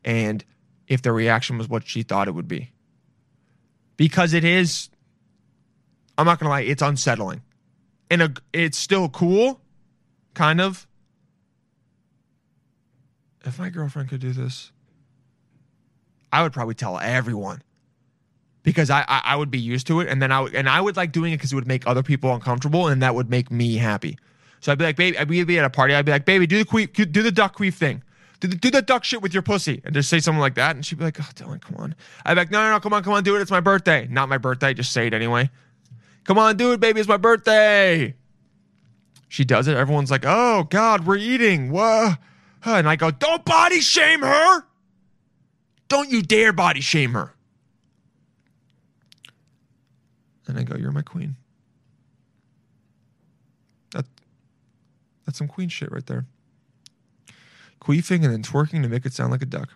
[0.03, 0.43] and
[0.87, 2.71] if the reaction was what she thought it would be.
[3.95, 4.89] Because it is,
[6.17, 7.43] I'm not going to lie, it's unsettling.
[8.09, 9.61] And a, it's still cool,
[10.33, 10.87] kind of.
[13.45, 14.71] If my girlfriend could do this,
[16.31, 17.61] I would probably tell everyone
[18.63, 20.81] because I, I, I would be used to it, and then I would, and I
[20.81, 23.51] would like doing it because it would make other people uncomfortable, and that would make
[23.51, 24.17] me happy.
[24.59, 26.57] So I'd be like, baby, I'd be at a party, I'd be like, baby, do
[26.57, 28.03] the queef, do the duck queef thing,
[28.39, 30.75] do the, do the duck shit with your pussy, and just say something like that,
[30.75, 31.95] and she'd be like, oh, Dylan, come on.
[32.25, 33.41] I'd be like, no, no, no, come on, come on, do it.
[33.41, 34.07] It's my birthday.
[34.09, 34.73] Not my birthday.
[34.73, 35.49] Just say it anyway.
[36.23, 36.99] Come on, do it, baby.
[36.99, 38.13] It's my birthday.
[39.27, 39.77] She does it.
[39.77, 41.71] Everyone's like, oh God, we're eating.
[41.71, 42.11] Whoa.
[42.63, 44.63] And I go, don't body shame her.
[45.87, 47.33] Don't you dare body shame her.
[50.51, 51.37] And I go, You're my queen.
[53.91, 54.05] That,
[55.25, 56.25] that's some queen shit right there.
[57.79, 59.69] Queefing and then twerking to make it sound like a duck.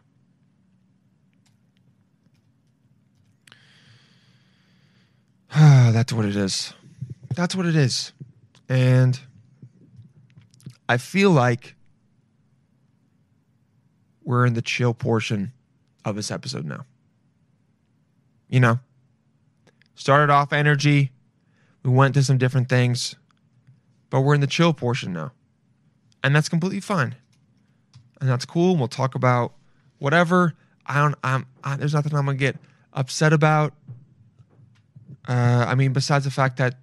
[5.52, 6.74] that's what it is.
[7.34, 8.12] That's what it is.
[8.68, 9.18] And
[10.90, 11.76] I feel like
[14.26, 15.54] we're in the chill portion
[16.04, 16.86] of this episode now.
[18.50, 18.80] You know,
[19.96, 21.12] started off energy,
[21.84, 23.16] we went to some different things,
[24.10, 25.32] but we're in the chill portion now.
[26.24, 27.16] And that's completely fine.
[28.20, 28.76] And that's cool.
[28.76, 29.54] We'll talk about
[30.00, 30.54] whatever.
[30.86, 32.58] I don't, I'm, I, there's nothing I'm going to get
[32.94, 33.74] upset about.
[35.28, 36.76] Uh, I mean, besides the fact that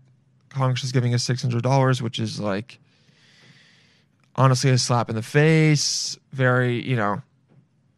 [0.50, 2.78] Congress is giving us $600, which is like,
[4.36, 6.18] honestly, a slap in the face.
[6.32, 7.22] Very, you know,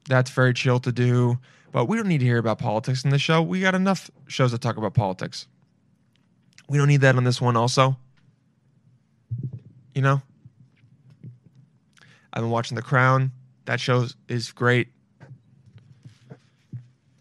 [0.08, 1.38] that's very chill to do.
[1.74, 3.42] But we don't need to hear about politics in this show.
[3.42, 5.48] We got enough shows that talk about politics.
[6.68, 7.96] We don't need that on this one, also.
[9.92, 10.22] You know?
[12.32, 13.32] I've been watching The Crown.
[13.64, 14.86] That show is great.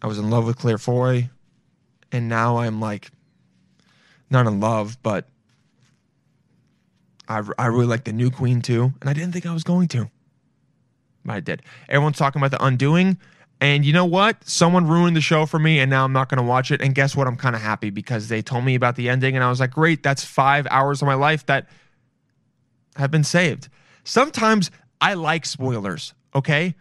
[0.00, 1.30] I was in love with Claire Foy.
[2.12, 3.10] And now I'm like,
[4.30, 5.26] not in love, but
[7.26, 8.92] I, I really like the new queen too.
[9.00, 10.08] And I didn't think I was going to.
[11.24, 11.62] But I did.
[11.88, 13.18] Everyone's talking about The Undoing.
[13.64, 14.46] And you know what?
[14.46, 16.82] Someone ruined the show for me, and now I'm not going to watch it.
[16.82, 17.26] And guess what?
[17.26, 19.70] I'm kind of happy because they told me about the ending, and I was like,
[19.70, 21.66] great, that's five hours of my life that
[22.96, 23.70] have been saved.
[24.04, 26.74] Sometimes I like spoilers, okay?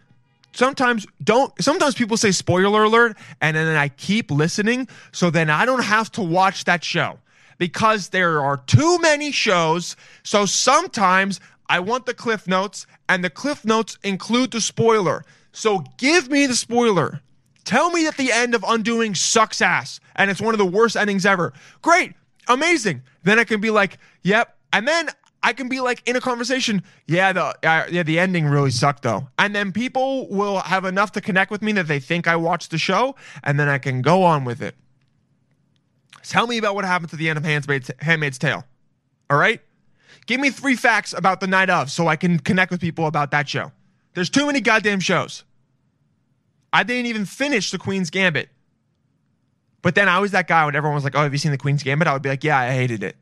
[0.55, 5.65] sometimes don't sometimes people say spoiler alert and then I keep listening so then I
[5.65, 7.17] don't have to watch that show
[7.57, 9.95] because there are too many shows.
[10.21, 15.25] So sometimes I want the cliff notes and the cliff notes include the spoiler.
[15.54, 17.22] So give me the spoiler.
[17.64, 20.97] Tell me that the end of Undoing sucks ass and it's one of the worst
[20.97, 21.54] endings ever.
[21.82, 22.14] Great.
[22.49, 23.04] Amazing.
[23.24, 24.58] Then I can be like, yep.
[24.74, 25.10] And then
[25.41, 29.04] I can be like in a conversation, yeah, the uh, yeah, the ending really sucked
[29.04, 29.30] though.
[29.38, 32.72] And then people will have enough to connect with me that they think I watched
[32.72, 34.76] the show and then I can go on with it.
[36.24, 38.64] Tell me about what happened to the end of Handmaid's, Handmaid's Tale.
[39.30, 39.62] All right?
[40.26, 43.32] Give me three facts about the night of so I can connect with people about
[43.32, 43.72] that show.
[44.14, 45.43] There's too many goddamn shows.
[46.72, 48.49] I didn't even finish The Queen's Gambit.
[49.82, 51.57] But then I was that guy when everyone was like, oh, have you seen The
[51.57, 52.07] Queen's Gambit?
[52.07, 53.16] I would be like, yeah, I hated it.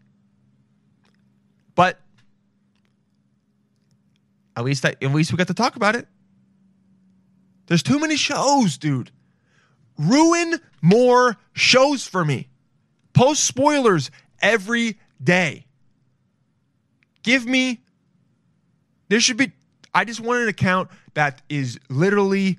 [1.75, 1.99] But
[4.55, 6.07] at least I, at least we got to talk about it.
[7.67, 9.11] There's too many shows, dude.
[9.97, 12.49] Ruin more shows for me.
[13.13, 14.11] Post spoilers
[14.41, 15.65] every day.
[17.23, 17.81] Give me
[19.09, 19.51] there should be
[19.93, 22.57] I just want an account that is literally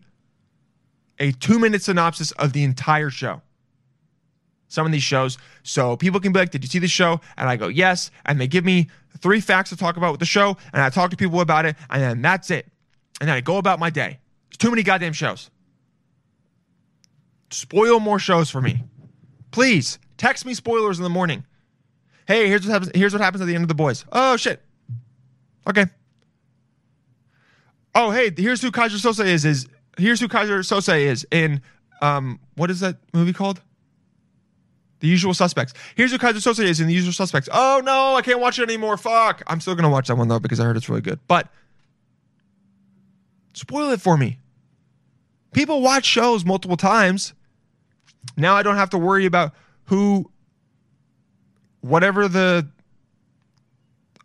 [1.18, 3.42] a 2-minute synopsis of the entire show.
[4.68, 7.46] Some of these shows so people can be like, "Did you see the show?" and
[7.48, 10.56] I go, "Yes," and they give me three facts to talk about with the show,
[10.72, 12.66] and I talk to people about it, and then that's it.
[13.20, 14.18] And then I go about my day.
[14.48, 15.50] There's too many goddamn shows.
[17.50, 18.82] Spoil more shows for me.
[19.50, 21.44] Please text me spoilers in the morning.
[22.26, 22.92] Hey, here's what happens.
[22.94, 24.06] Here's what happens at the end of the boys.
[24.10, 24.62] Oh shit.
[25.68, 25.84] Okay.
[27.94, 29.44] Oh hey, here's who Keyser Söze is.
[29.44, 29.68] Is
[29.98, 31.60] here's who Keyser Söze is in
[32.00, 33.60] um what is that movie called?
[35.00, 35.74] The Usual Suspects.
[35.96, 37.48] Here's who Keyser Söze is in The Usual Suspects.
[37.52, 38.96] Oh no, I can't watch it anymore.
[38.96, 39.42] Fuck.
[39.46, 41.18] I'm still gonna watch that one though because I heard it's really good.
[41.28, 41.48] But
[43.54, 44.38] spoil it for me.
[45.52, 47.34] People watch shows multiple times.
[48.36, 49.52] Now I don't have to worry about
[49.84, 50.30] who
[51.80, 52.68] whatever the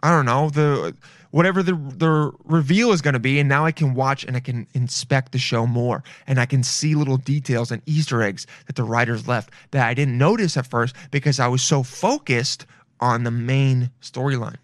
[0.01, 0.95] I don't know, the
[1.31, 4.39] whatever the the reveal is going to be and now I can watch and I
[4.39, 8.75] can inspect the show more and I can see little details and easter eggs that
[8.75, 12.65] the writers left that I didn't notice at first because I was so focused
[12.99, 14.57] on the main storyline.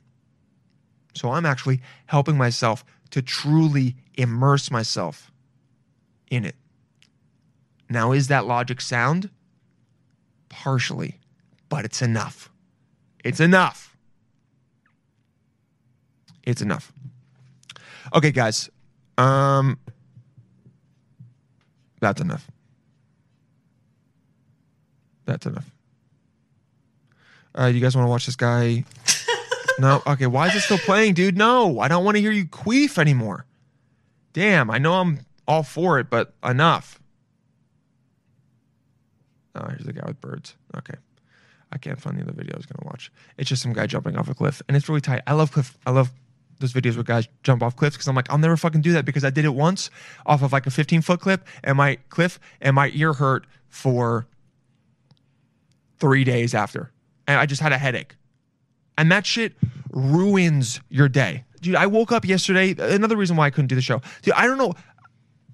[1.14, 5.32] So I'm actually helping myself to truly immerse myself
[6.32, 6.56] in it.
[7.90, 9.30] Now is that logic sound?
[10.50, 11.20] Partially,
[11.70, 12.52] but it's enough.
[13.24, 13.93] It's enough.
[16.44, 16.92] It's enough.
[18.14, 18.70] Okay, guys.
[19.18, 19.80] Um
[22.00, 22.50] that's enough.
[25.26, 25.70] That's enough.
[27.58, 28.84] Uh, you guys want to watch this guy?
[29.80, 30.02] no.
[30.06, 30.28] Okay.
[30.28, 31.38] Why is it still playing, dude?
[31.38, 33.46] No, I don't want to hear you queef anymore.
[34.34, 34.70] Damn.
[34.70, 37.00] I know I'm all for it, but enough.
[39.56, 40.56] Oh, here's the guy with birds.
[40.76, 40.96] Okay.
[41.72, 43.12] I can't find the other video I was gonna watch.
[43.38, 45.22] It's just some guy jumping off a cliff, and it's really tight.
[45.26, 45.78] I love cliff.
[45.86, 46.12] I love
[46.60, 49.06] those videos where guys jump off cliffs because I'm like, I'll never fucking do that
[49.06, 49.90] because I did it once
[50.26, 54.28] off of like a 15 foot clip and my cliff and my ear hurt for
[56.00, 56.92] three days after,
[57.28, 58.16] and I just had a headache,
[58.98, 59.54] and that shit
[59.92, 61.76] ruins your day, dude.
[61.76, 62.76] I woke up yesterday.
[62.78, 64.34] Another reason why I couldn't do the show, dude.
[64.34, 64.74] I don't know.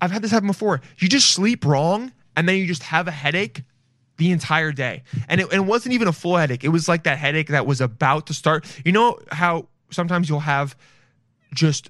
[0.02, 0.82] I've had this happen before.
[0.98, 3.64] You just sleep wrong, and then you just have a headache
[4.20, 5.04] the entire day.
[5.28, 6.64] And it, and it wasn't even a full headache.
[6.64, 8.66] It was like that headache that was about to start.
[8.86, 10.76] You know how sometimes you'll have
[11.54, 11.90] just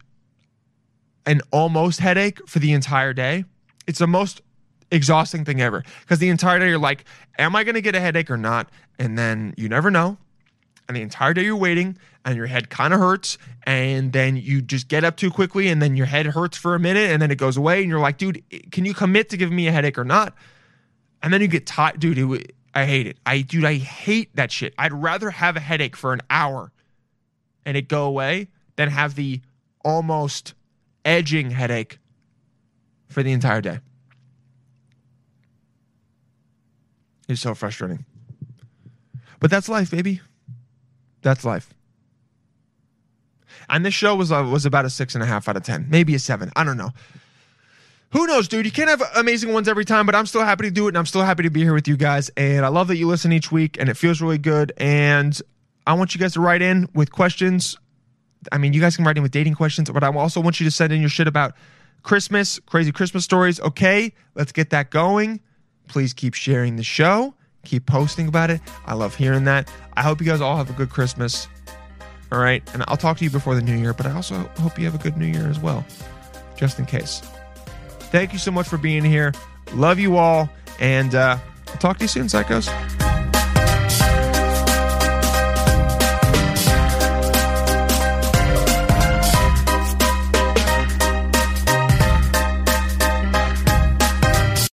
[1.26, 3.46] an almost headache for the entire day?
[3.88, 4.42] It's the most
[4.92, 7.06] exhausting thing ever because the entire day you're like,
[7.38, 8.70] am I going to get a headache or not?
[8.98, 10.18] And then you never know.
[10.88, 13.38] And the entire day you're waiting and your head kind of hurts.
[13.64, 16.80] And then you just get up too quickly and then your head hurts for a
[16.80, 17.82] minute and then it goes away.
[17.82, 20.34] And you're like, dude, can you commit to giving me a headache or not?
[21.22, 22.00] And then you get tired.
[22.00, 23.18] Dude, it, I hate it.
[23.26, 24.74] I, dude, I hate that shit.
[24.80, 26.72] I'd rather have a headache for an hour
[27.66, 29.42] and it go away than have the
[29.84, 30.54] almost
[31.06, 32.00] edging headache
[33.08, 33.80] for the entire day.
[37.28, 38.06] It's so frustrating.
[39.40, 40.22] But that's life, baby.
[41.22, 41.74] That's life.
[43.70, 45.88] And this show was uh, was about a six and a half out of ten,
[45.90, 46.52] maybe a seven.
[46.56, 46.92] I don't know.
[48.12, 48.66] Who knows, dude?
[48.66, 50.98] You can't have amazing ones every time, but I'm still happy to do it, and
[50.98, 52.30] I'm still happy to be here with you guys.
[52.36, 54.74] And I love that you listen each week, and it feels really good.
[54.78, 55.40] And
[55.90, 57.76] I want you guys to write in with questions.
[58.52, 60.64] I mean, you guys can write in with dating questions, but I also want you
[60.66, 61.56] to send in your shit about
[62.04, 63.60] Christmas, crazy Christmas stories.
[63.60, 65.40] Okay, let's get that going.
[65.88, 67.34] Please keep sharing the show,
[67.66, 68.62] keep posting about it.
[68.86, 69.68] I love hearing that.
[69.98, 71.48] I hope you guys all have a good Christmas.
[72.32, 74.78] All right, and I'll talk to you before the new year, but I also hope
[74.78, 75.84] you have a good new year as well,
[76.56, 77.24] just in case.
[78.12, 79.34] Thank you so much for being here.
[79.74, 80.52] Love you all.
[80.80, 82.70] And uh, I'll talk to you soon, psychos.